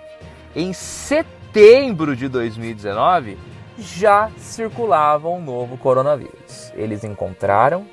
em 0.56 0.74
setembro 0.74 2.15
de 2.15 2.28
2019, 2.28 3.38
já 3.82 4.32
circulava 4.38 5.30
um 5.30 5.42
novo 5.42 5.78
coronavírus. 5.78 6.72
Eles 6.76 7.04
encontraram 7.04 7.86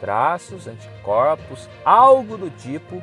traços, 0.00 0.66
anticorpos, 0.66 1.68
algo 1.84 2.36
do 2.36 2.50
tipo 2.50 3.02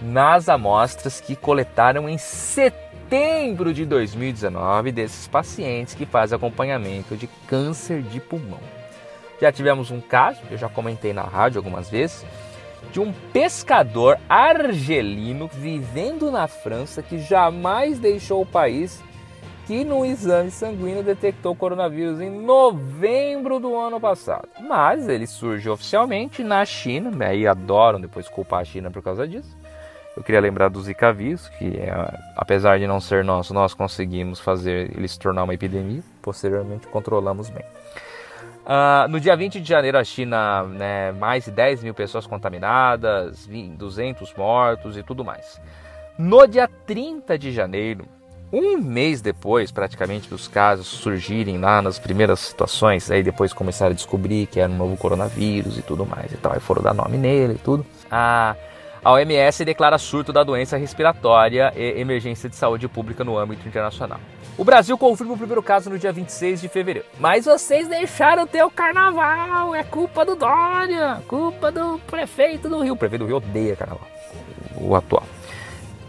nas 0.00 0.48
amostras 0.48 1.20
que 1.20 1.36
coletaram 1.36 2.08
em 2.08 2.18
setembro 2.18 3.72
de 3.72 3.86
2019 3.86 4.90
desses 4.90 5.28
pacientes 5.28 5.94
que 5.94 6.04
fazem 6.04 6.36
acompanhamento 6.36 7.16
de 7.16 7.28
câncer 7.46 8.02
de 8.02 8.20
pulmão. 8.20 8.60
Já 9.40 9.52
tivemos 9.52 9.90
um 9.90 10.00
caso, 10.00 10.40
eu 10.50 10.58
já 10.58 10.68
comentei 10.68 11.12
na 11.12 11.22
rádio 11.22 11.58
algumas 11.58 11.88
vezes, 11.88 12.24
de 12.90 13.00
um 13.00 13.12
pescador 13.32 14.18
argelino 14.28 15.48
vivendo 15.52 16.30
na 16.30 16.48
França 16.48 17.02
que 17.02 17.18
jamais 17.18 17.98
deixou 17.98 18.42
o 18.42 18.46
país 18.46 19.02
que 19.72 19.84
no 19.84 20.04
exame 20.04 20.50
sanguíneo 20.50 21.02
detectou 21.02 21.56
coronavírus 21.56 22.20
em 22.20 22.28
novembro 22.28 23.58
do 23.58 23.74
ano 23.74 23.98
passado. 23.98 24.46
Mas 24.60 25.08
ele 25.08 25.26
surge 25.26 25.66
oficialmente 25.66 26.44
na 26.44 26.62
China, 26.66 27.10
né? 27.10 27.28
aí 27.28 27.46
adoram 27.46 27.98
depois 27.98 28.28
culpar 28.28 28.60
a 28.60 28.64
China 28.64 28.90
por 28.90 29.02
causa 29.02 29.26
disso. 29.26 29.56
Eu 30.14 30.22
queria 30.22 30.42
lembrar 30.42 30.68
do 30.68 30.78
Zika 30.82 31.10
vírus, 31.10 31.48
que 31.48 31.74
é, 31.78 31.90
apesar 32.36 32.78
de 32.78 32.86
não 32.86 33.00
ser 33.00 33.24
nosso, 33.24 33.54
nós 33.54 33.72
conseguimos 33.72 34.40
fazer 34.40 34.94
ele 34.94 35.08
se 35.08 35.18
tornar 35.18 35.42
uma 35.44 35.54
epidemia. 35.54 36.02
Posteriormente 36.20 36.86
controlamos 36.88 37.48
bem. 37.48 37.64
Uh, 38.66 39.08
no 39.08 39.18
dia 39.18 39.34
20 39.34 39.58
de 39.58 39.66
janeiro, 39.66 39.96
a 39.96 40.04
China, 40.04 40.64
né, 40.64 41.12
mais 41.12 41.46
de 41.46 41.50
10 41.50 41.82
mil 41.82 41.94
pessoas 41.94 42.26
contaminadas, 42.26 43.48
200 43.48 44.34
mortos 44.34 44.98
e 44.98 45.02
tudo 45.02 45.24
mais. 45.24 45.58
No 46.18 46.46
dia 46.46 46.68
30 46.68 47.38
de 47.38 47.50
janeiro, 47.50 48.06
um 48.52 48.76
mês 48.76 49.22
depois, 49.22 49.70
praticamente, 49.70 50.28
dos 50.28 50.46
casos 50.46 50.86
surgirem 50.86 51.58
lá 51.58 51.80
nas 51.80 51.98
primeiras 51.98 52.38
situações, 52.40 53.10
aí 53.10 53.22
depois 53.22 53.52
começaram 53.52 53.92
a 53.92 53.94
descobrir 53.94 54.46
que 54.46 54.60
era 54.60 54.70
um 54.70 54.76
novo 54.76 54.96
coronavírus 54.96 55.78
e 55.78 55.82
tudo 55.82 56.04
mais 56.04 56.30
e 56.30 56.36
tal, 56.36 56.52
aí 56.52 56.60
foram 56.60 56.82
dar 56.82 56.92
nome 56.92 57.16
nele 57.16 57.54
e 57.54 57.58
tudo. 57.58 57.86
A, 58.10 58.54
a 59.02 59.12
OMS 59.12 59.64
declara 59.64 59.96
surto 59.96 60.32
da 60.32 60.44
doença 60.44 60.76
respiratória 60.76 61.72
e 61.74 61.98
emergência 61.98 62.48
de 62.48 62.54
saúde 62.54 62.86
pública 62.88 63.24
no 63.24 63.38
âmbito 63.38 63.66
internacional. 63.66 64.20
O 64.58 64.64
Brasil 64.64 64.98
confirma 64.98 65.32
o 65.32 65.38
primeiro 65.38 65.62
caso 65.62 65.88
no 65.88 65.98
dia 65.98 66.12
26 66.12 66.60
de 66.60 66.68
fevereiro. 66.68 67.08
Mas 67.18 67.46
vocês 67.46 67.88
deixaram 67.88 68.46
ter 68.46 68.62
o 68.62 68.70
carnaval, 68.70 69.74
é 69.74 69.82
culpa 69.82 70.26
do 70.26 70.36
Dória, 70.36 71.22
culpa 71.26 71.72
do 71.72 71.98
prefeito 72.06 72.68
do 72.68 72.82
Rio. 72.82 72.92
O 72.92 72.96
prefeito 72.98 73.22
do 73.22 73.26
Rio 73.28 73.36
odeia 73.38 73.74
carnaval, 73.74 74.06
o 74.76 74.94
atual 74.94 75.24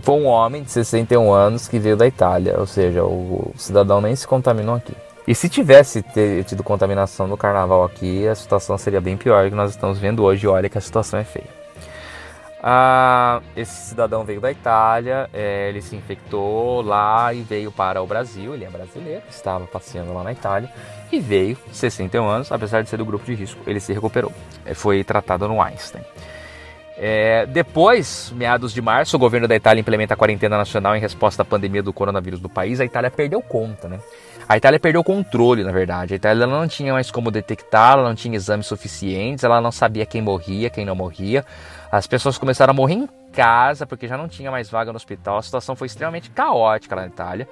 foi 0.03 0.15
um 0.15 0.25
homem 0.25 0.63
de 0.63 0.69
61 0.69 1.31
anos 1.31 1.67
que 1.69 1.79
veio 1.79 1.95
da 1.95 2.05
Itália, 2.05 2.59
ou 2.59 2.67
seja, 2.67 3.05
o 3.05 3.53
cidadão 3.55 4.01
nem 4.01 4.13
se 4.13 4.27
contaminou 4.27 4.75
aqui. 4.75 4.93
E 5.25 5.33
se 5.33 5.47
tivesse 5.47 6.03
tido 6.45 6.61
contaminação 6.61 7.25
no 7.25 7.37
carnaval 7.37 7.85
aqui, 7.85 8.27
a 8.27 8.35
situação 8.35 8.77
seria 8.77 8.99
bem 8.99 9.15
pior 9.15 9.49
que 9.49 9.55
nós 9.55 9.71
estamos 9.71 9.97
vendo 9.97 10.21
hoje. 10.21 10.45
Olha 10.45 10.67
que 10.67 10.77
a 10.77 10.81
situação 10.81 11.17
é 11.17 11.23
feia. 11.23 11.47
Ah, 12.61 13.41
esse 13.55 13.89
cidadão 13.89 14.25
veio 14.25 14.41
da 14.41 14.51
Itália, 14.51 15.29
é, 15.33 15.69
ele 15.69 15.81
se 15.81 15.95
infectou 15.95 16.81
lá 16.81 17.33
e 17.33 17.41
veio 17.41 17.71
para 17.71 18.01
o 18.01 18.05
Brasil. 18.05 18.53
Ele 18.53 18.65
é 18.65 18.69
brasileiro, 18.69 19.23
estava 19.29 19.65
passeando 19.65 20.13
lá 20.13 20.23
na 20.23 20.33
Itália 20.33 20.69
e 21.09 21.19
veio, 21.21 21.57
61 21.71 22.27
anos, 22.27 22.51
apesar 22.51 22.83
de 22.83 22.89
ser 22.89 22.97
do 22.97 23.05
grupo 23.05 23.23
de 23.23 23.35
risco, 23.35 23.61
ele 23.65 23.79
se 23.79 23.93
recuperou. 23.93 24.33
É, 24.65 24.73
foi 24.73 25.01
tratado 25.05 25.47
no 25.47 25.61
Einstein. 25.61 26.03
É, 26.97 27.45
depois, 27.47 28.32
meados 28.36 28.71
de 28.73 28.82
março, 28.82 29.15
o 29.15 29.19
governo 29.19 29.47
da 29.47 29.56
Itália 29.56 29.82
implementa 29.82 30.13
a 30.13 30.17
quarentena 30.17 30.58
nacional 30.58 30.95
em 30.95 30.99
resposta 30.99 31.41
à 31.41 31.45
pandemia 31.45 31.82
do 31.82 31.91
coronavírus 31.91 32.39
no 32.39 32.49
país. 32.49 32.79
A 32.79 32.86
Itália 32.86 33.10
perdeu 33.10 33.41
conta, 33.41 33.88
né? 33.88 33.99
A 34.47 34.58
Itália 34.58 34.79
perdeu 34.79 35.01
o 35.01 35.03
controle, 35.03 35.63
na 35.63 35.71
verdade. 35.71 36.13
A 36.13 36.17
Itália 36.17 36.45
não 36.45 36.67
tinha 36.67 36.93
mais 36.93 37.10
como 37.10 37.32
detectar, 37.32 37.93
ela 37.93 38.08
não 38.08 38.15
tinha 38.15 38.36
exames 38.36 38.67
suficientes, 38.67 39.43
ela 39.43 39.62
não 39.62 39.71
sabia 39.71 40.06
quem 40.06 40.21
morria, 40.21 40.69
quem 40.69 40.86
não 40.86 40.95
morria. 40.95 41.45
As 41.91 42.06
pessoas 42.06 42.38
começaram 42.38 42.71
a 42.71 42.73
morrer 42.73 42.95
em 42.95 43.10
casa 43.32 43.86
porque 43.86 44.08
já 44.08 44.17
não 44.17 44.27
tinha 44.27 44.51
mais 44.51 44.69
vaga 44.69 44.91
no 44.91 44.97
hospital. 44.97 45.38
A 45.38 45.41
situação 45.41 45.75
foi 45.75 45.88
extremamente 45.88 46.29
caótica 46.29 46.95
lá 46.95 47.03
na 47.03 47.08
Itália 47.08 47.47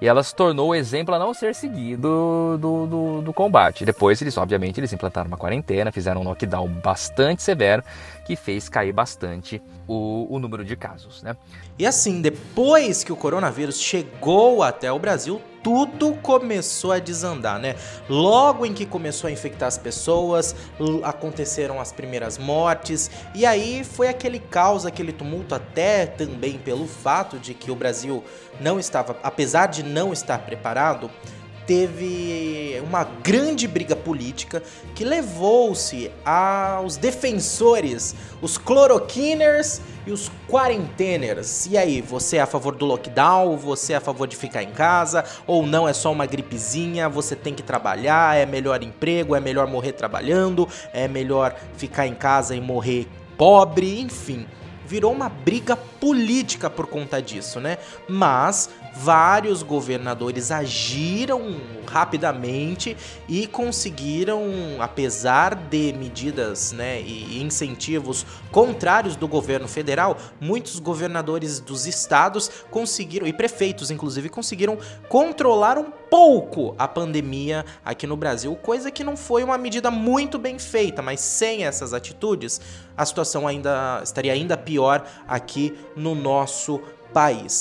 e 0.00 0.08
ela 0.08 0.22
se 0.22 0.34
tornou 0.34 0.70
o 0.70 0.74
exemplo 0.74 1.14
a 1.14 1.18
não 1.18 1.34
ser 1.34 1.54
seguido 1.54 2.58
do, 2.58 2.86
do, 2.86 3.22
do, 3.22 3.32
combate. 3.32 3.84
Depois 3.84 4.20
eles, 4.22 4.36
obviamente, 4.36 4.80
eles 4.80 4.92
implantaram 4.92 5.28
uma 5.28 5.36
quarentena, 5.36 5.92
fizeram 5.92 6.22
um 6.22 6.24
lockdown 6.24 6.68
bastante 6.68 7.42
severo, 7.42 7.82
que 8.24 8.34
fez 8.34 8.68
cair 8.68 8.92
bastante 8.92 9.60
o, 9.86 10.26
o 10.30 10.38
número 10.38 10.64
de 10.64 10.76
casos, 10.76 11.22
né? 11.22 11.36
E 11.78 11.86
assim, 11.86 12.22
depois 12.22 13.04
que 13.04 13.12
o 13.12 13.16
coronavírus 13.16 13.80
chegou 13.80 14.62
até 14.62 14.90
o 14.90 14.98
Brasil, 14.98 15.40
tudo 15.62 16.14
começou 16.22 16.92
a 16.92 16.98
desandar, 16.98 17.58
né? 17.58 17.76
Logo 18.08 18.64
em 18.64 18.72
que 18.72 18.86
começou 18.86 19.28
a 19.28 19.30
infectar 19.30 19.68
as 19.68 19.76
pessoas, 19.76 20.54
aconteceram 21.02 21.80
as 21.80 21.92
primeiras 21.92 22.38
mortes, 22.38 23.10
e 23.34 23.44
aí 23.44 23.84
foi 23.84 24.08
aquele 24.08 24.38
caos, 24.38 24.86
aquele 24.86 25.12
tumulto, 25.12 25.54
até 25.54 26.06
também 26.06 26.58
pelo 26.58 26.86
fato 26.86 27.38
de 27.38 27.54
que 27.54 27.70
o 27.70 27.74
Brasil 27.74 28.24
não 28.60 28.78
estava, 28.78 29.16
apesar 29.22 29.66
de 29.66 29.82
não 29.82 30.12
estar 30.12 30.38
preparado, 30.38 31.10
teve 31.70 32.82
uma 32.84 33.04
grande 33.04 33.68
briga 33.68 33.94
política 33.94 34.60
que 34.92 35.04
levou-se 35.04 36.10
aos 36.24 36.96
defensores, 36.96 38.16
os 38.42 38.58
cloroquiners 38.58 39.80
e 40.04 40.10
os 40.10 40.32
quarenteners. 40.48 41.66
E 41.66 41.78
aí, 41.78 42.00
você 42.00 42.38
é 42.38 42.40
a 42.40 42.46
favor 42.46 42.74
do 42.74 42.84
lockdown? 42.86 43.56
Você 43.56 43.92
é 43.92 43.96
a 43.96 44.00
favor 44.00 44.26
de 44.26 44.36
ficar 44.36 44.64
em 44.64 44.72
casa? 44.72 45.24
Ou 45.46 45.64
não 45.64 45.88
é 45.88 45.92
só 45.92 46.10
uma 46.10 46.26
gripezinha? 46.26 47.08
Você 47.08 47.36
tem 47.36 47.54
que 47.54 47.62
trabalhar? 47.62 48.36
É 48.36 48.44
melhor 48.44 48.82
emprego? 48.82 49.36
É 49.36 49.40
melhor 49.40 49.68
morrer 49.68 49.92
trabalhando? 49.92 50.68
É 50.92 51.06
melhor 51.06 51.54
ficar 51.76 52.04
em 52.04 52.14
casa 52.14 52.56
e 52.56 52.60
morrer 52.60 53.06
pobre? 53.36 54.00
Enfim 54.00 54.44
virou 54.90 55.12
uma 55.12 55.28
briga 55.28 55.76
política 55.76 56.68
por 56.68 56.88
conta 56.88 57.22
disso, 57.22 57.60
né? 57.60 57.78
Mas 58.08 58.68
vários 58.94 59.62
governadores 59.62 60.50
agiram 60.50 61.56
rapidamente 61.86 62.96
e 63.28 63.46
conseguiram, 63.46 64.42
apesar 64.78 65.54
de 65.54 65.92
medidas 65.92 66.72
né, 66.72 67.00
e 67.00 67.42
incentivos 67.42 68.24
contrários 68.52 69.16
do 69.16 69.26
governo 69.26 69.66
federal, 69.66 70.16
muitos 70.40 70.78
governadores 70.78 71.58
dos 71.60 71.86
estados 71.86 72.50
conseguiram, 72.70 73.26
e 73.26 73.32
prefeitos 73.32 73.90
inclusive, 73.90 74.28
conseguiram 74.28 74.78
controlar 75.08 75.78
um 75.78 75.90
pouco 75.90 76.74
a 76.78 76.86
pandemia 76.88 77.64
aqui 77.84 78.06
no 78.06 78.16
Brasil, 78.16 78.54
coisa 78.56 78.90
que 78.90 79.04
não 79.04 79.16
foi 79.16 79.42
uma 79.42 79.58
medida 79.58 79.90
muito 79.90 80.38
bem 80.38 80.58
feita, 80.58 81.02
mas 81.02 81.20
sem 81.20 81.64
essas 81.64 81.92
atitudes, 81.94 82.60
a 82.96 83.04
situação 83.06 83.46
ainda 83.46 84.00
estaria 84.02 84.32
ainda 84.32 84.56
pior 84.56 85.04
aqui 85.26 85.76
no 85.96 86.14
nosso 86.14 86.78
país, 86.78 86.99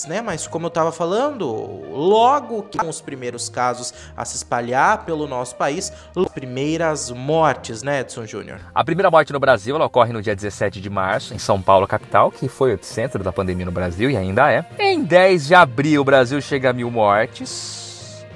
né? 0.08 0.22
Mas 0.22 0.48
como 0.48 0.66
eu 0.66 0.70
estava 0.70 0.92
falando, 0.92 1.46
logo 1.92 2.64
que 2.64 2.84
os 2.86 3.02
primeiros 3.02 3.50
casos 3.50 3.94
a 4.16 4.24
se 4.26 4.36
espalhar 4.36 5.06
pelo 5.06 5.28
nosso 5.28 5.56
país, 5.56 5.92
as 6.16 6.32
primeiras 6.32 7.12
mortes, 7.12 7.84
né, 7.84 8.02
Edson 8.02 8.26
Júnior? 8.26 8.60
A 8.74 8.84
primeira 8.84 9.10
morte 9.10 9.34
no 9.34 9.40
Brasil 9.40 9.76
ocorre 9.76 10.14
no 10.14 10.22
dia 10.22 10.36
17 10.36 10.80
de 10.80 10.90
março, 10.90 11.34
em 11.34 11.40
São 11.40 11.62
Paulo, 11.62 11.88
capital, 11.88 12.32
que 12.32 12.48
foi 12.48 12.74
o 12.74 12.80
centro 12.82 13.24
da 13.24 13.32
pandemia 13.32 13.66
no 13.66 13.72
Brasil 13.72 14.10
e 14.10 14.18
ainda 14.18 14.52
é. 14.52 14.66
Em 14.78 15.04
10 15.04 15.48
de 15.48 15.56
abril, 15.56 16.02
o 16.02 16.06
Brasil 16.06 16.42
chega 16.42 16.70
a 16.70 16.74
mil 16.74 16.92
mortes. 16.92 17.88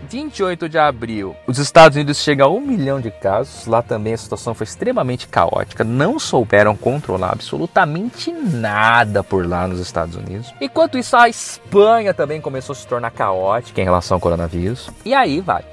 28 0.10 0.70
de 0.70 0.78
abril, 0.78 1.36
os 1.48 1.58
Estados 1.58 1.96
Unidos 1.96 2.18
chegam 2.18 2.48
a 2.48 2.52
um 2.52 2.62
milhão 2.62 3.00
de 3.00 3.12
casos. 3.12 3.66
Lá 3.66 3.82
também 3.82 4.14
a 4.14 4.18
situação 4.18 4.54
foi 4.54 4.66
extremamente 4.66 5.28
caótica. 5.28 5.84
Não 5.84 6.20
souberam 6.20 6.76
controlar 6.76 7.32
absolutamente 7.32 8.32
nada 8.32 9.24
por 9.24 9.48
lá 9.48 9.68
nos 9.68 9.80
Estados 9.80 10.16
Unidos. 10.16 10.54
Enquanto 10.60 10.98
isso, 10.98 11.16
a 11.16 11.30
Espanha 11.30 12.14
também 12.14 12.42
começou 12.42 12.74
a 12.74 12.76
se 12.76 12.88
tornar 12.88 13.12
caótica 13.12 13.82
em 13.82 13.84
relação 13.84 14.16
ao 14.16 14.22
coronavírus. 14.22 14.90
E 15.06 15.14
aí 15.14 15.40
vai. 15.40 15.64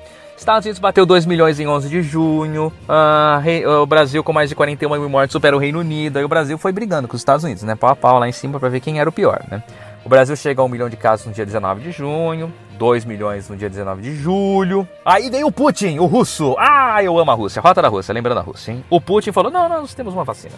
Estados 0.41 0.65
Unidos 0.65 0.81
bateu 0.81 1.05
2 1.05 1.27
milhões 1.27 1.61
em 1.61 1.67
11 1.67 1.89
de 1.91 2.03
junho. 2.03 2.73
Uh, 2.89 3.83
o 3.83 3.87
Brasil, 3.87 4.25
com 4.25 4.33
mais 4.33 4.49
de 4.49 4.55
41 4.55 4.89
mil 4.99 5.09
mortes, 5.09 5.33
supera 5.33 5.55
o 5.55 5.59
Reino 5.59 5.81
Unido. 5.81 6.17
Aí 6.17 6.25
o 6.25 6.29
Brasil 6.29 6.57
foi 6.57 6.73
brigando 6.73 7.07
com 7.07 7.15
os 7.15 7.21
Estados 7.21 7.45
Unidos, 7.45 7.63
né? 7.63 7.75
Pau 7.75 7.91
a 7.91 7.97
pau 7.97 8.19
lá 8.19 8.27
em 8.27 8.33
cima 8.33 8.59
para 8.59 8.71
ver 8.71 8.81
quem 8.81 8.99
era 8.99 9.09
o 9.09 9.13
pior, 9.13 9.43
né? 9.51 9.63
O 10.05 10.09
Brasil 10.09 10.35
chega 10.35 10.63
a 10.63 10.65
1 10.65 10.69
milhão 10.69 10.89
de 10.89 10.97
casos 10.97 11.27
no 11.27 11.33
dia 11.33 11.45
19 11.45 11.83
de 11.83 11.93
junho, 11.93 12.53
2 12.79 13.05
milhões 13.05 13.49
no 13.51 13.57
dia 13.57 13.69
19 13.69 14.01
de 14.01 14.17
julho. 14.17 14.89
Aí 15.05 15.29
veio 15.29 15.47
o 15.47 15.53
Putin, 15.53 15.99
o 15.99 16.07
russo. 16.07 16.57
Ah, 16.59 17.03
eu 17.03 17.19
amo 17.19 17.31
a 17.31 17.35
Rússia, 17.35 17.61
rota 17.61 17.83
da 17.83 17.89
Rússia, 17.89 18.13
lembrando 18.15 18.39
a 18.39 18.43
Rússia, 18.43 18.73
hein? 18.73 18.85
O 18.89 19.01
Putin 19.01 19.31
falou: 19.33 19.51
não, 19.51 19.69
nós 19.69 19.93
temos 19.93 20.15
uma 20.15 20.25
vacina. 20.25 20.55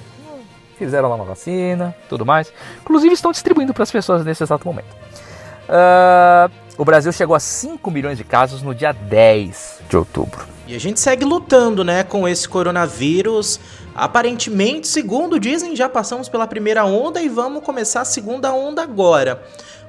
Fizeram 0.78 1.08
lá 1.08 1.16
uma 1.16 1.24
vacina, 1.24 1.94
tudo 2.08 2.24
mais. 2.24 2.52
Inclusive 2.80 3.14
estão 3.14 3.32
distribuindo 3.32 3.74
para 3.74 3.82
as 3.82 3.90
pessoas 3.90 4.24
nesse 4.24 4.42
exato 4.42 4.66
momento. 4.66 4.94
Uh, 5.68 6.50
o 6.78 6.84
Brasil 6.84 7.12
chegou 7.12 7.34
a 7.34 7.40
5 7.40 7.90
milhões 7.90 8.18
de 8.18 8.24
casos 8.24 8.62
no 8.62 8.74
dia 8.74 8.92
10 8.92 9.80
de 9.88 9.96
outubro. 9.96 10.51
E 10.72 10.74
a 10.74 10.80
gente 10.80 10.98
segue 10.98 11.22
lutando, 11.22 11.84
né, 11.84 12.02
com 12.02 12.26
esse 12.26 12.48
coronavírus. 12.48 13.60
Aparentemente, 13.94 14.88
segundo 14.88 15.38
dizem, 15.38 15.76
já 15.76 15.86
passamos 15.86 16.30
pela 16.30 16.46
primeira 16.46 16.82
onda 16.86 17.20
e 17.20 17.28
vamos 17.28 17.62
começar 17.62 18.00
a 18.00 18.06
segunda 18.06 18.54
onda 18.54 18.82
agora. 18.82 19.42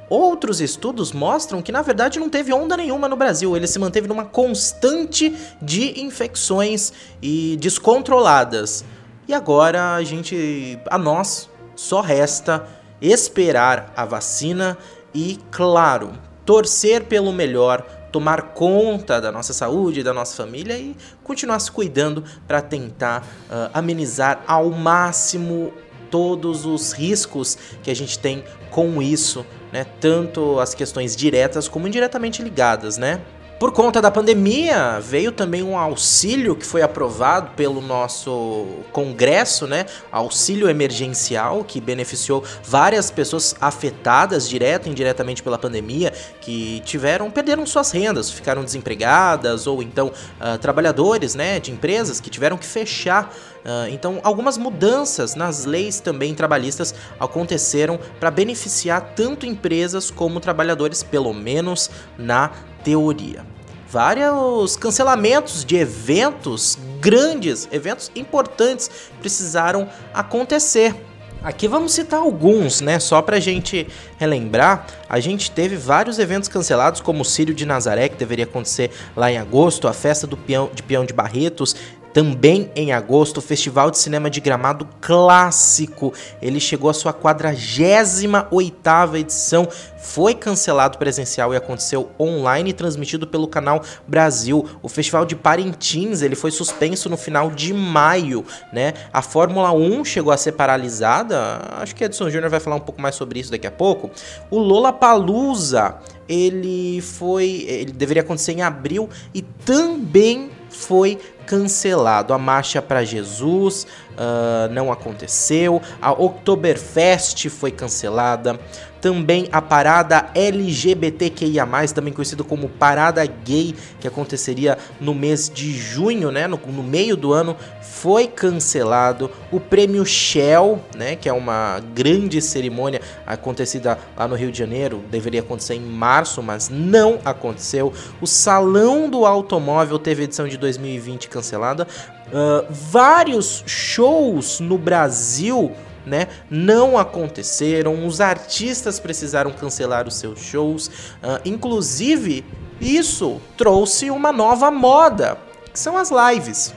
Outros 0.09 0.59
estudos 0.59 1.13
mostram 1.13 1.61
que 1.61 1.71
na 1.71 1.81
verdade 1.81 2.19
não 2.19 2.27
teve 2.27 2.51
onda 2.51 2.75
nenhuma 2.75 3.07
no 3.07 3.15
Brasil, 3.15 3.55
ele 3.55 3.65
se 3.65 3.79
manteve 3.79 4.09
numa 4.09 4.25
constante 4.25 5.33
de 5.61 6.01
infecções 6.01 6.91
e 7.21 7.55
descontroladas. 7.61 8.83
E 9.25 9.33
agora 9.33 9.95
a 9.95 10.03
gente, 10.03 10.77
a 10.89 10.97
nós, 10.97 11.49
só 11.77 12.01
resta 12.01 12.67
esperar 13.01 13.93
a 13.95 14.03
vacina 14.03 14.77
e, 15.15 15.39
claro, 15.49 16.11
torcer 16.45 17.05
pelo 17.05 17.31
melhor 17.31 18.02
tomar 18.13 18.53
conta 18.53 19.19
da 19.19 19.31
nossa 19.31 19.53
saúde, 19.53 20.03
da 20.03 20.13
nossa 20.13 20.37
família 20.37 20.77
e 20.77 20.95
continuar 21.23 21.59
se 21.59 21.71
cuidando 21.71 22.23
para 22.47 22.61
tentar 22.61 23.23
uh, 23.49 23.71
amenizar 23.73 24.43
ao 24.45 24.69
máximo 24.69 25.73
todos 26.11 26.63
os 26.63 26.91
riscos 26.91 27.57
que 27.81 27.89
a 27.89 27.95
gente 27.95 28.19
tem 28.19 28.43
com 28.69 29.01
isso, 29.01 29.43
né? 29.71 29.83
Tanto 29.99 30.59
as 30.59 30.75
questões 30.75 31.15
diretas 31.15 31.67
como 31.67 31.87
indiretamente 31.87 32.43
ligadas, 32.43 32.99
né? 32.99 33.19
Por 33.59 33.71
conta 33.71 34.01
da 34.01 34.11
pandemia, 34.11 34.99
veio 34.99 35.31
também 35.31 35.63
um 35.63 35.77
auxílio 35.77 36.55
que 36.55 36.65
foi 36.65 36.81
aprovado 36.81 37.51
pelo 37.55 37.79
nosso 37.79 38.65
Congresso, 38.91 39.65
né? 39.65 39.85
Auxílio 40.11 40.69
emergencial, 40.69 41.63
que 41.63 41.79
beneficiou 41.79 42.43
várias 42.63 43.09
pessoas 43.09 43.55
afetadas 43.61 44.49
direta 44.49 44.89
e 44.89 44.91
indiretamente 44.91 45.41
pela 45.41 45.57
pandemia, 45.57 46.11
que 46.41 46.81
tiveram, 46.83 47.31
perderam 47.31 47.65
suas 47.65 47.91
rendas, 47.91 48.29
ficaram 48.29 48.63
desempregadas, 48.65 49.65
ou 49.65 49.81
então 49.81 50.07
uh, 50.07 50.57
trabalhadores 50.57 51.35
né, 51.35 51.59
de 51.59 51.71
empresas 51.71 52.19
que 52.19 52.29
tiveram 52.29 52.57
que 52.57 52.65
fechar. 52.65 53.33
Uh, 53.63 53.87
então, 53.89 54.19
algumas 54.23 54.57
mudanças 54.57 55.35
nas 55.35 55.63
leis 55.65 55.99
também 55.99 56.35
trabalhistas 56.35 56.93
aconteceram 57.19 57.99
para 58.19 58.29
beneficiar 58.29 59.13
tanto 59.15 59.45
empresas 59.45 60.11
como 60.11 60.39
trabalhadores, 60.39 61.01
pelo 61.01 61.33
menos 61.33 61.89
na 62.17 62.51
teoria 62.83 63.45
vários 63.93 64.75
cancelamentos 64.75 65.63
de 65.63 65.75
eventos 65.75 66.79
grandes, 66.99 67.69
eventos 67.71 68.11
importantes 68.15 68.89
precisaram 69.19 69.87
acontecer. 70.11 70.95
Aqui 71.43 71.67
vamos 71.67 71.91
citar 71.91 72.21
alguns, 72.21 72.81
né? 72.81 72.97
Só 72.97 73.21
pra 73.21 73.39
gente 73.39 73.85
relembrar, 74.17 74.87
a 75.07 75.19
gente 75.19 75.51
teve 75.51 75.75
vários 75.75 76.17
eventos 76.17 76.49
cancelados, 76.49 77.01
como 77.01 77.21
o 77.21 77.25
Círio 77.25 77.53
de 77.53 77.67
Nazaré, 77.67 78.09
que 78.09 78.15
deveria 78.15 78.45
acontecer 78.45 78.89
lá 79.15 79.31
em 79.31 79.37
agosto, 79.37 79.87
a 79.87 79.93
festa 79.93 80.25
do 80.25 80.37
peão, 80.37 80.71
de 80.73 80.81
Peão 80.81 81.05
de 81.05 81.13
Barretos, 81.13 81.75
também 82.13 82.69
em 82.75 82.91
agosto, 82.93 83.39
o 83.39 83.41
Festival 83.41 83.89
de 83.89 83.97
Cinema 83.97 84.29
de 84.29 84.39
Gramado 84.39 84.87
Clássico. 85.01 86.13
Ele 86.41 86.59
chegou 86.59 86.89
à 86.89 86.93
sua 86.93 87.11
48ª 87.11 89.17
edição, 89.17 89.67
foi 89.97 90.35
cancelado 90.35 90.99
presencial 90.99 91.53
e 91.53 91.57
aconteceu 91.57 92.11
online 92.19 92.69
e 92.69 92.73
transmitido 92.73 93.25
pelo 93.25 93.47
canal 93.47 93.81
Brasil. 94.07 94.63
O 94.83 94.89
Festival 94.89 95.25
de 95.25 95.35
Parintins, 95.35 96.21
ele 96.21 96.35
foi 96.35 96.51
suspenso 96.51 97.09
no 97.09 97.17
final 97.17 97.49
de 97.49 97.73
maio, 97.73 98.45
né? 98.71 98.93
A 99.11 99.23
Fórmula 99.23 99.71
1 99.71 100.05
chegou 100.05 100.31
a 100.31 100.37
ser 100.37 100.51
paralisada. 100.51 101.61
Acho 101.77 101.95
que 101.95 102.03
Edson 102.03 102.29
Júnior 102.29 102.51
vai 102.51 102.59
falar 102.59 102.75
um 102.75 102.81
pouco 102.81 103.01
mais 103.01 103.15
sobre 103.15 103.39
isso 103.39 103.49
daqui 103.49 103.65
a 103.65 103.71
pouco. 103.71 104.11
O 104.51 104.59
Lollapalooza, 104.59 105.95
ele 106.29 107.01
foi, 107.01 107.65
ele 107.67 107.91
deveria 107.91 108.21
acontecer 108.21 108.51
em 108.51 108.61
abril 108.61 109.09
e 109.33 109.41
também 109.41 110.51
foi 110.69 111.17
cancelado. 111.45 112.33
A 112.33 112.37
Marcha 112.37 112.81
para 112.81 113.03
Jesus 113.03 113.85
uh, 114.11 114.71
não 114.71 114.91
aconteceu. 114.91 115.81
A 116.01 116.11
Oktoberfest 116.11 117.49
foi 117.49 117.71
cancelada. 117.71 118.59
Também 119.03 119.49
a 119.51 119.61
parada 119.61 120.29
LGBTQIA, 120.33 121.67
também 121.93 122.13
conhecido 122.13 122.41
como 122.45 122.69
Parada 122.69 123.25
Gay, 123.25 123.75
que 123.99 124.07
aconteceria 124.07 124.77
no 124.97 125.13
mês 125.13 125.51
de 125.53 125.73
junho, 125.77 126.31
né, 126.31 126.47
no, 126.47 126.55
no 126.55 126.81
meio 126.81 127.17
do 127.17 127.33
ano, 127.33 127.57
foi 127.81 128.27
cancelado. 128.27 129.29
O 129.51 129.59
prêmio 129.59 130.05
Shell, 130.05 130.79
né, 130.95 131.17
que 131.17 131.27
é 131.27 131.33
uma 131.33 131.81
grande 131.93 132.41
cerimônia 132.41 133.01
acontecida 133.27 133.99
lá 134.15 134.25
no 134.25 134.35
Rio 134.35 134.53
de 134.53 134.57
Janeiro, 134.57 135.03
deveria 135.11 135.41
acontecer 135.41 135.73
em 135.73 135.81
março, 135.81 136.41
mas 136.41 136.69
não 136.69 137.19
aconteceu. 137.25 137.91
O 138.21 138.25
Salão 138.25 139.09
do 139.09 139.25
Automóvel 139.25 139.99
teve 139.99 140.23
edição 140.23 140.47
de 140.47 140.55
2020 140.55 141.27
cancelada. 141.27 141.85
Uh, 142.27 142.65
vários 142.69 143.65
shows 143.67 144.61
no 144.61 144.77
Brasil 144.77 145.73
né, 146.05 146.27
não 146.49 146.97
aconteceram, 146.97 148.05
os 148.05 148.19
artistas 148.21 148.99
precisaram 148.99 149.51
cancelar 149.51 150.07
os 150.07 150.15
seus 150.15 150.39
shows, 150.39 150.87
uh, 150.87 151.39
inclusive 151.45 152.45
isso 152.79 153.39
trouxe 153.57 154.09
uma 154.09 154.31
nova 154.31 154.69
moda, 154.69 155.37
que 155.71 155.79
são 155.79 155.97
as 155.97 156.11
lives. 156.11 156.73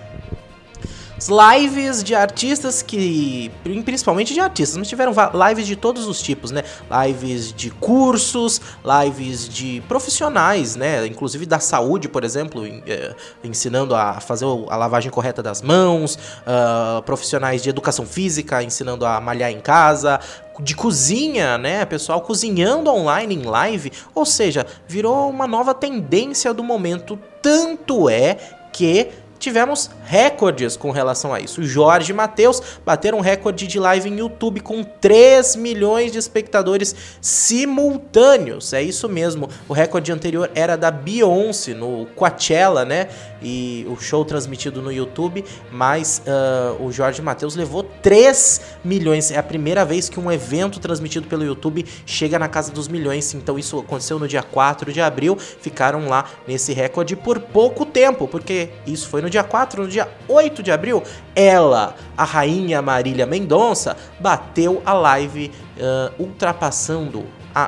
Lives 1.28 2.04
de 2.04 2.14
artistas 2.14 2.82
que. 2.82 3.50
Principalmente 3.84 4.34
de 4.34 4.40
artistas, 4.40 4.76
mas 4.76 4.88
tiveram 4.88 5.12
lives 5.48 5.66
de 5.66 5.76
todos 5.76 6.06
os 6.06 6.20
tipos, 6.20 6.50
né? 6.50 6.62
Lives 7.04 7.52
de 7.52 7.70
cursos, 7.70 8.60
lives 8.84 9.48
de 9.48 9.82
profissionais, 9.88 10.76
né? 10.76 11.06
Inclusive 11.06 11.46
da 11.46 11.58
saúde, 11.58 12.08
por 12.08 12.24
exemplo, 12.24 12.64
eh, 12.66 13.14
ensinando 13.42 13.94
a 13.94 14.20
fazer 14.20 14.44
a 14.68 14.76
lavagem 14.76 15.10
correta 15.10 15.42
das 15.42 15.62
mãos, 15.62 16.16
uh, 16.16 17.02
profissionais 17.02 17.62
de 17.62 17.70
educação 17.70 18.04
física 18.04 18.62
ensinando 18.62 19.06
a 19.06 19.20
malhar 19.20 19.50
em 19.50 19.60
casa, 19.60 20.20
de 20.60 20.74
cozinha, 20.74 21.58
né? 21.58 21.84
Pessoal 21.84 22.20
cozinhando 22.20 22.90
online 22.90 23.34
em 23.34 23.42
live, 23.42 23.92
ou 24.14 24.24
seja, 24.24 24.66
virou 24.86 25.28
uma 25.28 25.46
nova 25.46 25.74
tendência 25.74 26.52
do 26.52 26.62
momento. 26.62 27.18
Tanto 27.42 28.08
é 28.08 28.36
que 28.72 29.08
tivemos 29.38 29.90
recordes 30.04 30.76
com 30.76 30.90
relação 30.90 31.32
a 31.32 31.40
isso. 31.40 31.60
O 31.60 31.64
Jorge 31.64 32.12
e 32.12 32.14
Matheus 32.14 32.62
bateram 32.84 33.18
um 33.18 33.20
recorde 33.20 33.66
de 33.66 33.78
live 33.78 34.08
em 34.08 34.18
YouTube 34.18 34.60
com 34.60 34.82
3 34.82 35.56
milhões 35.56 36.12
de 36.12 36.18
espectadores 36.18 36.94
simultâneos. 37.20 38.72
É 38.72 38.82
isso 38.82 39.08
mesmo. 39.08 39.48
O 39.68 39.72
recorde 39.72 40.12
anterior 40.12 40.50
era 40.54 40.76
da 40.76 40.90
Beyoncé 40.90 41.74
no 41.74 42.06
Coachella, 42.14 42.84
né? 42.84 43.08
E 43.42 43.86
o 43.88 43.96
show 44.00 44.24
transmitido 44.24 44.80
no 44.80 44.90
YouTube, 44.90 45.44
mas 45.70 46.22
uh, 46.26 46.82
o 46.82 46.90
Jorge 46.90 47.20
Matheus 47.22 47.54
levou 47.54 47.82
3 47.82 48.60
milhões. 48.84 49.30
É 49.30 49.38
a 49.38 49.42
primeira 49.42 49.84
vez 49.84 50.08
que 50.08 50.18
um 50.18 50.30
evento 50.30 50.80
transmitido 50.80 51.28
pelo 51.28 51.44
YouTube 51.44 51.84
chega 52.04 52.38
na 52.38 52.48
casa 52.48 52.72
dos 52.72 52.88
milhões. 52.88 53.34
Então 53.34 53.58
isso 53.58 53.78
aconteceu 53.78 54.18
no 54.18 54.26
dia 54.26 54.42
4 54.42 54.92
de 54.92 55.00
abril. 55.00 55.36
Ficaram 55.36 56.08
lá 56.08 56.24
nesse 56.46 56.72
recorde 56.72 57.14
por 57.14 57.38
pouco 57.38 57.84
tempo, 57.84 58.26
porque 58.26 58.70
isso 58.86 59.08
foi 59.08 59.22
no 59.22 59.25
dia 59.30 59.44
4, 59.44 59.82
no 59.82 59.88
dia 59.88 60.08
8 60.28 60.62
de 60.62 60.72
abril, 60.72 61.02
ela, 61.34 61.94
a 62.16 62.24
rainha 62.24 62.80
Marília 62.80 63.26
Mendonça, 63.26 63.96
bateu 64.20 64.82
a 64.84 64.92
live 64.92 65.50
uh, 65.76 66.22
ultrapassando 66.22 67.24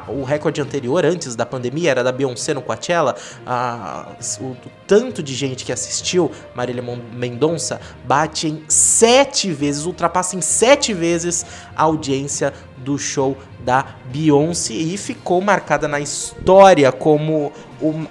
o 0.08 0.22
recorde 0.22 0.60
anterior, 0.60 1.04
antes 1.06 1.34
da 1.34 1.46
pandemia, 1.46 1.90
era 1.90 2.04
da 2.04 2.12
Beyoncé 2.12 2.52
no 2.52 2.60
Coachella. 2.60 3.16
O, 4.38 4.44
o, 4.44 4.56
tanto 4.86 5.22
de 5.22 5.34
gente 5.34 5.64
que 5.64 5.72
assistiu 5.72 6.30
Marília 6.54 6.82
Mendonça 7.12 7.80
bate 8.04 8.48
em 8.48 8.62
sete 8.68 9.50
vezes, 9.50 9.86
ultrapassa 9.86 10.36
em 10.36 10.42
sete 10.42 10.92
vezes 10.92 11.46
a 11.74 11.84
audiência 11.84 12.52
do 12.76 12.98
show 12.98 13.36
da 13.60 13.84
Beyoncé 14.12 14.74
e 14.74 14.96
ficou 14.96 15.40
marcada 15.40 15.88
na 15.88 16.00
história 16.00 16.92
como 16.92 17.52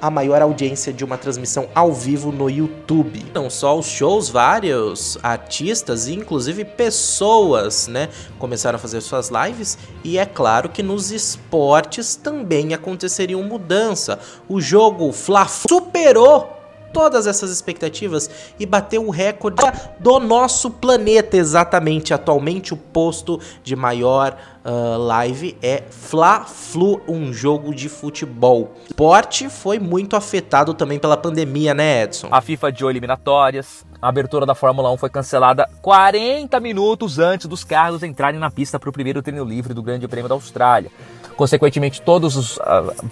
a 0.02 0.10
maior 0.10 0.42
audiência 0.42 0.94
de 0.94 1.04
uma 1.04 1.18
transmissão 1.18 1.68
ao 1.74 1.94
vivo 1.94 2.32
no 2.32 2.50
YouTube. 2.50 3.26
Não 3.34 3.50
só 3.50 3.78
os 3.78 3.86
shows, 3.86 4.30
vários 4.30 5.18
artistas 5.22 6.08
e 6.08 6.14
inclusive 6.14 6.66
pessoas, 6.66 7.88
né, 7.88 8.10
começaram 8.40 8.78
a 8.78 8.80
fazer 8.80 9.02
suas 9.02 9.30
lives 9.30 9.78
e 10.04 10.18
é 10.18 10.26
claro 10.26 10.70
que 10.70 10.82
nos 10.82 11.12
esportes 11.12 12.16
também 12.16 12.74
aconteceria 12.74 13.38
mudança. 13.38 14.20
O 14.48 14.60
jogo 14.60 15.12
Fla 15.12 15.48
superou 15.48 16.57
todas 16.94 17.28
essas 17.28 17.52
expectativas 17.52 18.30
e 18.60 18.66
bateu 18.66 19.06
o 19.06 19.10
recorde 19.10 19.64
do 20.00 20.20
nosso 20.20 20.72
planeta 20.72 21.38
exatamente. 21.38 22.14
Atualmente 22.14 22.74
o 22.74 22.78
posto 22.78 23.40
de 23.64 23.76
maior 23.76 24.38
uh, 24.64 24.98
live 24.98 25.58
é 25.62 25.84
Fla-Flu, 25.90 27.02
um 27.08 27.32
jogo 27.32 27.74
de 27.74 27.88
futebol. 27.88 28.74
O 28.76 28.88
esporte 28.90 29.50
foi 29.50 29.80
muito 29.80 30.16
afetado 30.16 30.74
também 30.74 31.00
pela 31.00 31.16
pandemia, 31.16 31.74
né, 31.74 32.04
Edson? 32.04 32.28
A 32.32 32.42
FIFA 32.42 32.72
de 32.72 32.86
eliminatórias, 32.86 33.86
a 34.02 34.10
abertura 34.10 34.46
da 34.46 34.54
Fórmula 34.54 34.92
1 34.92 34.98
foi 34.98 35.10
cancelada 35.10 35.68
40 35.82 36.60
minutos 36.60 37.18
antes 37.18 37.48
dos 37.48 37.64
carros 37.64 38.04
entrarem 38.04 38.40
na 38.40 38.52
pista 38.52 38.80
para 38.80 38.90
o 38.90 38.94
primeiro 38.94 39.22
treino 39.22 39.44
livre 39.44 39.74
do 39.74 39.82
Grande 39.82 40.08
Prêmio 40.08 40.30
da 40.30 40.36
Austrália. 40.36 40.92
Consequentemente, 41.38 42.02
todas 42.02 42.36
uh, 42.36 42.60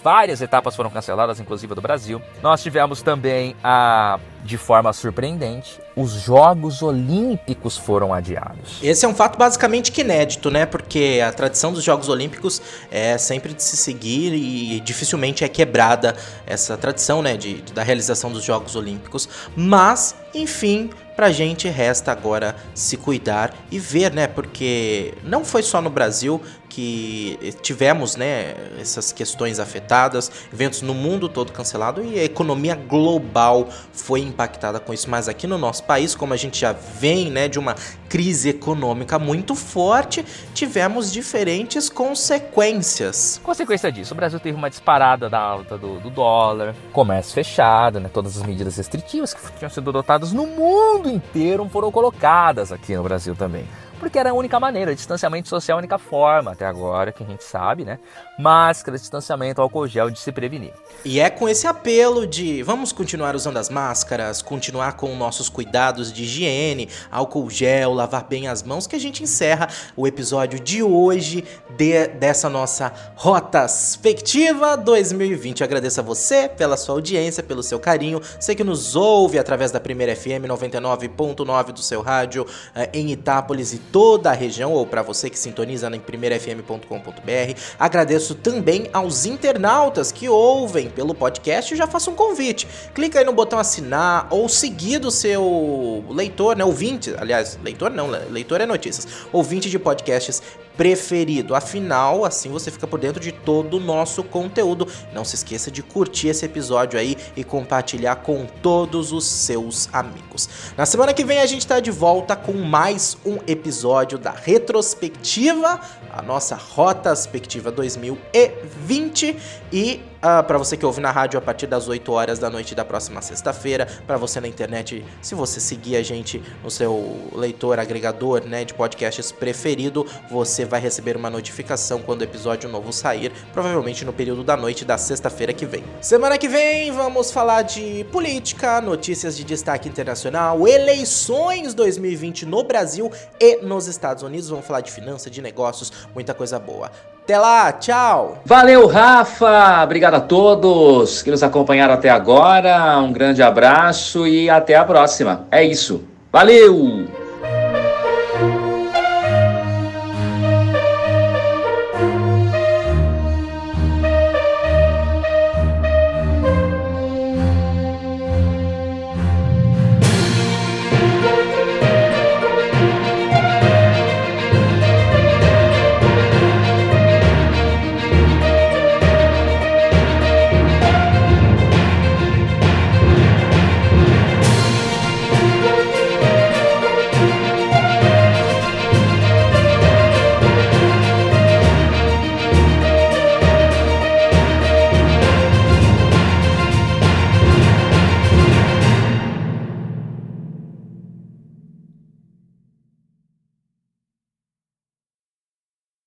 várias 0.03 0.41
etapas 0.41 0.75
foram 0.75 0.89
canceladas, 0.89 1.39
inclusive 1.39 1.71
a 1.71 1.75
do 1.75 1.81
Brasil. 1.81 2.19
Nós 2.41 2.61
tivemos 2.61 3.01
também 3.01 3.55
a 3.63 4.19
de 4.45 4.57
forma 4.57 4.93
surpreendente, 4.93 5.79
os 5.95 6.11
Jogos 6.11 6.83
Olímpicos 6.83 7.75
foram 7.75 8.13
adiados. 8.13 8.77
Esse 8.81 9.03
é 9.03 9.07
um 9.07 9.15
fato 9.15 9.39
basicamente 9.39 9.91
inédito, 9.99 10.51
né? 10.51 10.67
Porque 10.67 11.21
a 11.25 11.31
tradição 11.31 11.73
dos 11.73 11.83
Jogos 11.83 12.09
Olímpicos 12.09 12.61
é 12.91 13.17
sempre 13.17 13.53
de 13.53 13.63
se 13.63 13.75
seguir 13.75 14.33
e 14.33 14.79
dificilmente 14.81 15.43
é 15.43 15.49
quebrada 15.49 16.15
essa 16.45 16.77
tradição, 16.77 17.23
né? 17.23 17.35
De, 17.35 17.61
de 17.61 17.73
da 17.73 17.81
realização 17.81 18.31
dos 18.31 18.43
Jogos 18.43 18.75
Olímpicos. 18.75 19.27
Mas, 19.55 20.15
enfim, 20.33 20.91
pra 21.15 21.31
gente 21.31 21.67
resta 21.67 22.11
agora 22.11 22.55
se 22.75 22.97
cuidar 22.97 23.51
e 23.71 23.79
ver, 23.79 24.13
né? 24.13 24.27
Porque 24.27 25.15
não 25.23 25.43
foi 25.43 25.63
só 25.63 25.81
no 25.81 25.89
Brasil 25.89 26.39
que 26.75 27.39
tivemos 27.61 28.17
né, 28.17 28.53
essas 28.77 29.13
questões 29.13 29.61
afetadas, 29.61 30.29
eventos 30.51 30.81
no 30.81 30.93
mundo 30.93 31.29
todo 31.29 31.53
cancelado 31.53 32.03
e 32.03 32.19
a 32.19 32.23
economia 32.25 32.75
global 32.75 33.69
foi 33.93 34.19
impactada 34.19 34.77
com 34.77 34.93
isso. 34.93 35.09
Mas 35.09 35.29
aqui 35.29 35.47
no 35.47 35.57
nosso 35.57 35.85
país, 35.85 36.13
como 36.13 36.33
a 36.33 36.37
gente 36.37 36.59
já 36.59 36.73
vem 36.73 37.31
né, 37.31 37.47
de 37.47 37.57
uma 37.57 37.75
crise 38.09 38.49
econômica 38.49 39.17
muito 39.17 39.55
forte, 39.55 40.25
tivemos 40.53 41.13
diferentes 41.13 41.87
consequências. 41.87 43.39
Consequência 43.41 43.89
disso, 43.89 44.13
o 44.13 44.17
Brasil 44.17 44.39
teve 44.41 44.57
uma 44.57 44.69
disparada 44.69 45.29
da 45.29 45.39
alta 45.39 45.77
do, 45.77 46.01
do 46.01 46.09
dólar, 46.09 46.75
comércio 46.91 47.33
fechado, 47.33 48.01
né, 48.01 48.09
todas 48.11 48.35
as 48.35 48.43
medidas 48.43 48.75
restritivas 48.75 49.33
que 49.33 49.39
tinham 49.57 49.69
sido 49.69 49.89
adotadas 49.91 50.33
no 50.33 50.45
mundo 50.45 51.09
inteiro 51.09 51.69
foram 51.69 51.89
colocadas 51.89 52.73
aqui 52.73 52.93
no 52.97 53.03
Brasil 53.03 53.33
também 53.33 53.65
porque 54.05 54.19
era 54.19 54.29
a 54.29 54.33
única 54.33 54.59
maneira, 54.59 54.93
distanciamento 54.93 55.49
social 55.49 55.75
é 55.75 55.77
a 55.77 55.79
única 55.79 55.97
forma 55.97 56.51
até 56.51 56.63
agora 56.63 57.11
que 57.11 57.23
a 57.23 57.25
gente 57.25 57.43
sabe, 57.43 57.83
né? 57.83 57.97
Máscara, 58.37 58.99
distanciamento, 58.99 59.59
álcool 59.59 59.87
gel 59.87 60.11
de 60.11 60.19
se 60.19 60.31
prevenir. 60.31 60.73
E 61.03 61.19
é 61.19 61.27
com 61.27 61.49
esse 61.49 61.65
apelo 61.65 62.27
de 62.27 62.61
vamos 62.61 62.91
continuar 62.91 63.35
usando 63.35 63.57
as 63.57 63.67
máscaras, 63.67 64.43
continuar 64.43 64.93
com 64.93 65.15
nossos 65.15 65.49
cuidados 65.49 66.13
de 66.13 66.21
higiene, 66.21 66.87
álcool 67.09 67.49
gel, 67.49 67.95
lavar 67.95 68.25
bem 68.25 68.47
as 68.47 68.61
mãos 68.61 68.85
que 68.85 68.95
a 68.95 68.99
gente 68.99 69.23
encerra 69.23 69.69
o 69.97 70.05
episódio 70.05 70.59
de 70.59 70.83
hoje 70.83 71.43
de, 71.75 72.07
dessa 72.09 72.47
nossa 72.47 72.93
Rotaspectiva 73.15 74.77
2020. 74.77 75.61
Eu 75.61 75.65
agradeço 75.65 75.99
a 75.99 76.03
você 76.03 76.47
pela 76.47 76.77
sua 76.77 76.93
audiência, 76.93 77.41
pelo 77.41 77.63
seu 77.63 77.79
carinho, 77.79 78.21
você 78.39 78.53
que 78.53 78.63
nos 78.63 78.95
ouve 78.95 79.39
através 79.39 79.71
da 79.71 79.79
Primeira 79.79 80.15
FM 80.15 80.45
99.9 80.47 81.71
do 81.71 81.81
seu 81.81 82.03
rádio 82.03 82.45
eh, 82.75 82.91
em 82.93 83.11
Itápolis 83.11 83.73
e 83.73 83.79
toda 83.95 84.29
a 84.29 84.33
região, 84.33 84.73
ou 84.73 84.85
para 84.85 85.01
você 85.01 85.29
que 85.29 85.39
sintoniza 85.39 85.87
em 85.87 86.01
primeirafm.com.br. 86.01 87.59
Agradeço 87.79 88.35
também 88.35 88.89
aos 88.91 89.25
internautas 89.25 90.11
que 90.11 90.27
ouvem 90.27 90.89
pelo 90.89 91.15
podcast 91.15 91.73
e 91.73 91.77
já 91.77 91.87
faço 91.87 92.11
um 92.11 92.13
convite. 92.13 92.67
Clica 92.93 93.19
aí 93.19 93.23
no 93.23 93.31
botão 93.31 93.57
assinar 93.57 94.27
ou 94.29 94.49
seguir 94.49 94.99
do 94.99 95.09
seu 95.09 96.03
leitor, 96.09 96.57
né, 96.57 96.65
ouvinte, 96.65 97.15
aliás, 97.17 97.57
leitor 97.63 97.89
não, 97.89 98.07
leitor 98.07 98.59
é 98.59 98.65
notícias, 98.65 99.07
ouvinte 99.31 99.69
de 99.69 99.79
podcasts 99.79 100.43
preferido. 100.77 101.55
Afinal, 101.55 102.25
assim 102.25 102.49
você 102.49 102.71
fica 102.71 102.87
por 102.87 102.99
dentro 102.99 103.19
de 103.19 103.31
todo 103.31 103.77
o 103.77 103.79
nosso 103.79 104.23
conteúdo. 104.23 104.87
Não 105.13 105.25
se 105.25 105.35
esqueça 105.35 105.71
de 105.71 105.81
curtir 105.81 106.29
esse 106.29 106.45
episódio 106.45 106.99
aí 106.99 107.17
e 107.35 107.43
compartilhar 107.43 108.17
com 108.17 108.45
todos 108.61 109.11
os 109.11 109.25
seus 109.25 109.89
amigos. 109.93 110.49
Na 110.77 110.85
semana 110.85 111.13
que 111.13 111.23
vem 111.23 111.39
a 111.39 111.45
gente 111.45 111.61
está 111.61 111.79
de 111.79 111.91
volta 111.91 112.35
com 112.35 112.53
mais 112.53 113.17
um 113.25 113.37
episódio 113.47 114.17
da 114.17 114.31
retrospectiva, 114.31 115.79
a 116.11 116.21
nossa 116.21 116.55
Rotaspectiva 116.55 117.71
2020 117.71 119.37
e 119.71 120.01
Uh, 120.25 120.43
para 120.43 120.57
você 120.57 120.75
que 120.75 120.83
ouve 120.83 120.99
na 120.99 121.11
rádio 121.11 121.37
a 121.37 121.41
partir 121.41 121.67
das 121.67 121.87
8 121.87 122.11
horas 122.11 122.39
da 122.39 122.49
noite 122.49 122.73
da 122.73 122.83
próxima 122.83 123.21
sexta-feira, 123.21 123.87
para 124.07 124.17
você 124.17 124.41
na 124.41 124.47
internet, 124.47 125.05
se 125.21 125.35
você 125.35 125.59
seguir 125.59 125.97
a 125.97 126.01
gente 126.01 126.41
no 126.63 126.71
seu 126.71 127.29
leitor 127.31 127.77
agregador, 127.77 128.43
né, 128.43 128.65
de 128.65 128.73
podcasts 128.73 129.31
preferido, 129.31 130.03
você 130.27 130.65
vai 130.65 130.79
receber 130.79 131.15
uma 131.15 131.29
notificação 131.29 132.01
quando 132.01 132.21
o 132.21 132.23
episódio 132.23 132.67
novo 132.67 132.91
sair, 132.91 133.31
provavelmente 133.53 134.03
no 134.03 134.11
período 134.11 134.43
da 134.43 134.57
noite 134.57 134.83
da 134.83 134.97
sexta-feira 134.97 135.53
que 135.53 135.63
vem. 135.63 135.83
Semana 136.01 136.39
que 136.39 136.47
vem 136.47 136.91
vamos 136.91 137.29
falar 137.31 137.61
de 137.61 138.03
política, 138.11 138.81
notícias 138.81 139.37
de 139.37 139.43
destaque 139.43 139.87
internacional, 139.87 140.67
eleições 140.67 141.75
2020 141.75 142.47
no 142.47 142.63
Brasil 142.63 143.11
e 143.39 143.57
nos 143.57 143.85
Estados 143.85 144.23
Unidos, 144.23 144.49
vamos 144.49 144.65
falar 144.65 144.81
de 144.81 144.91
finanças, 144.91 145.31
de 145.31 145.39
negócios, 145.39 145.91
muita 146.15 146.33
coisa 146.33 146.57
boa. 146.57 146.89
Até 147.25 147.39
lá, 147.39 147.71
tchau! 147.71 148.37
Valeu, 148.45 148.85
Rafa! 148.85 149.83
Obrigado 149.83 150.13
a 150.13 150.19
todos 150.19 151.23
que 151.23 151.31
nos 151.31 151.41
acompanharam 151.41 151.95
até 151.95 152.07
agora. 152.07 152.99
Um 152.99 153.11
grande 153.11 153.41
abraço 153.41 154.27
e 154.27 154.47
até 154.47 154.75
a 154.75 154.85
próxima. 154.85 155.47
É 155.49 155.63
isso. 155.63 156.03
Valeu! 156.31 157.24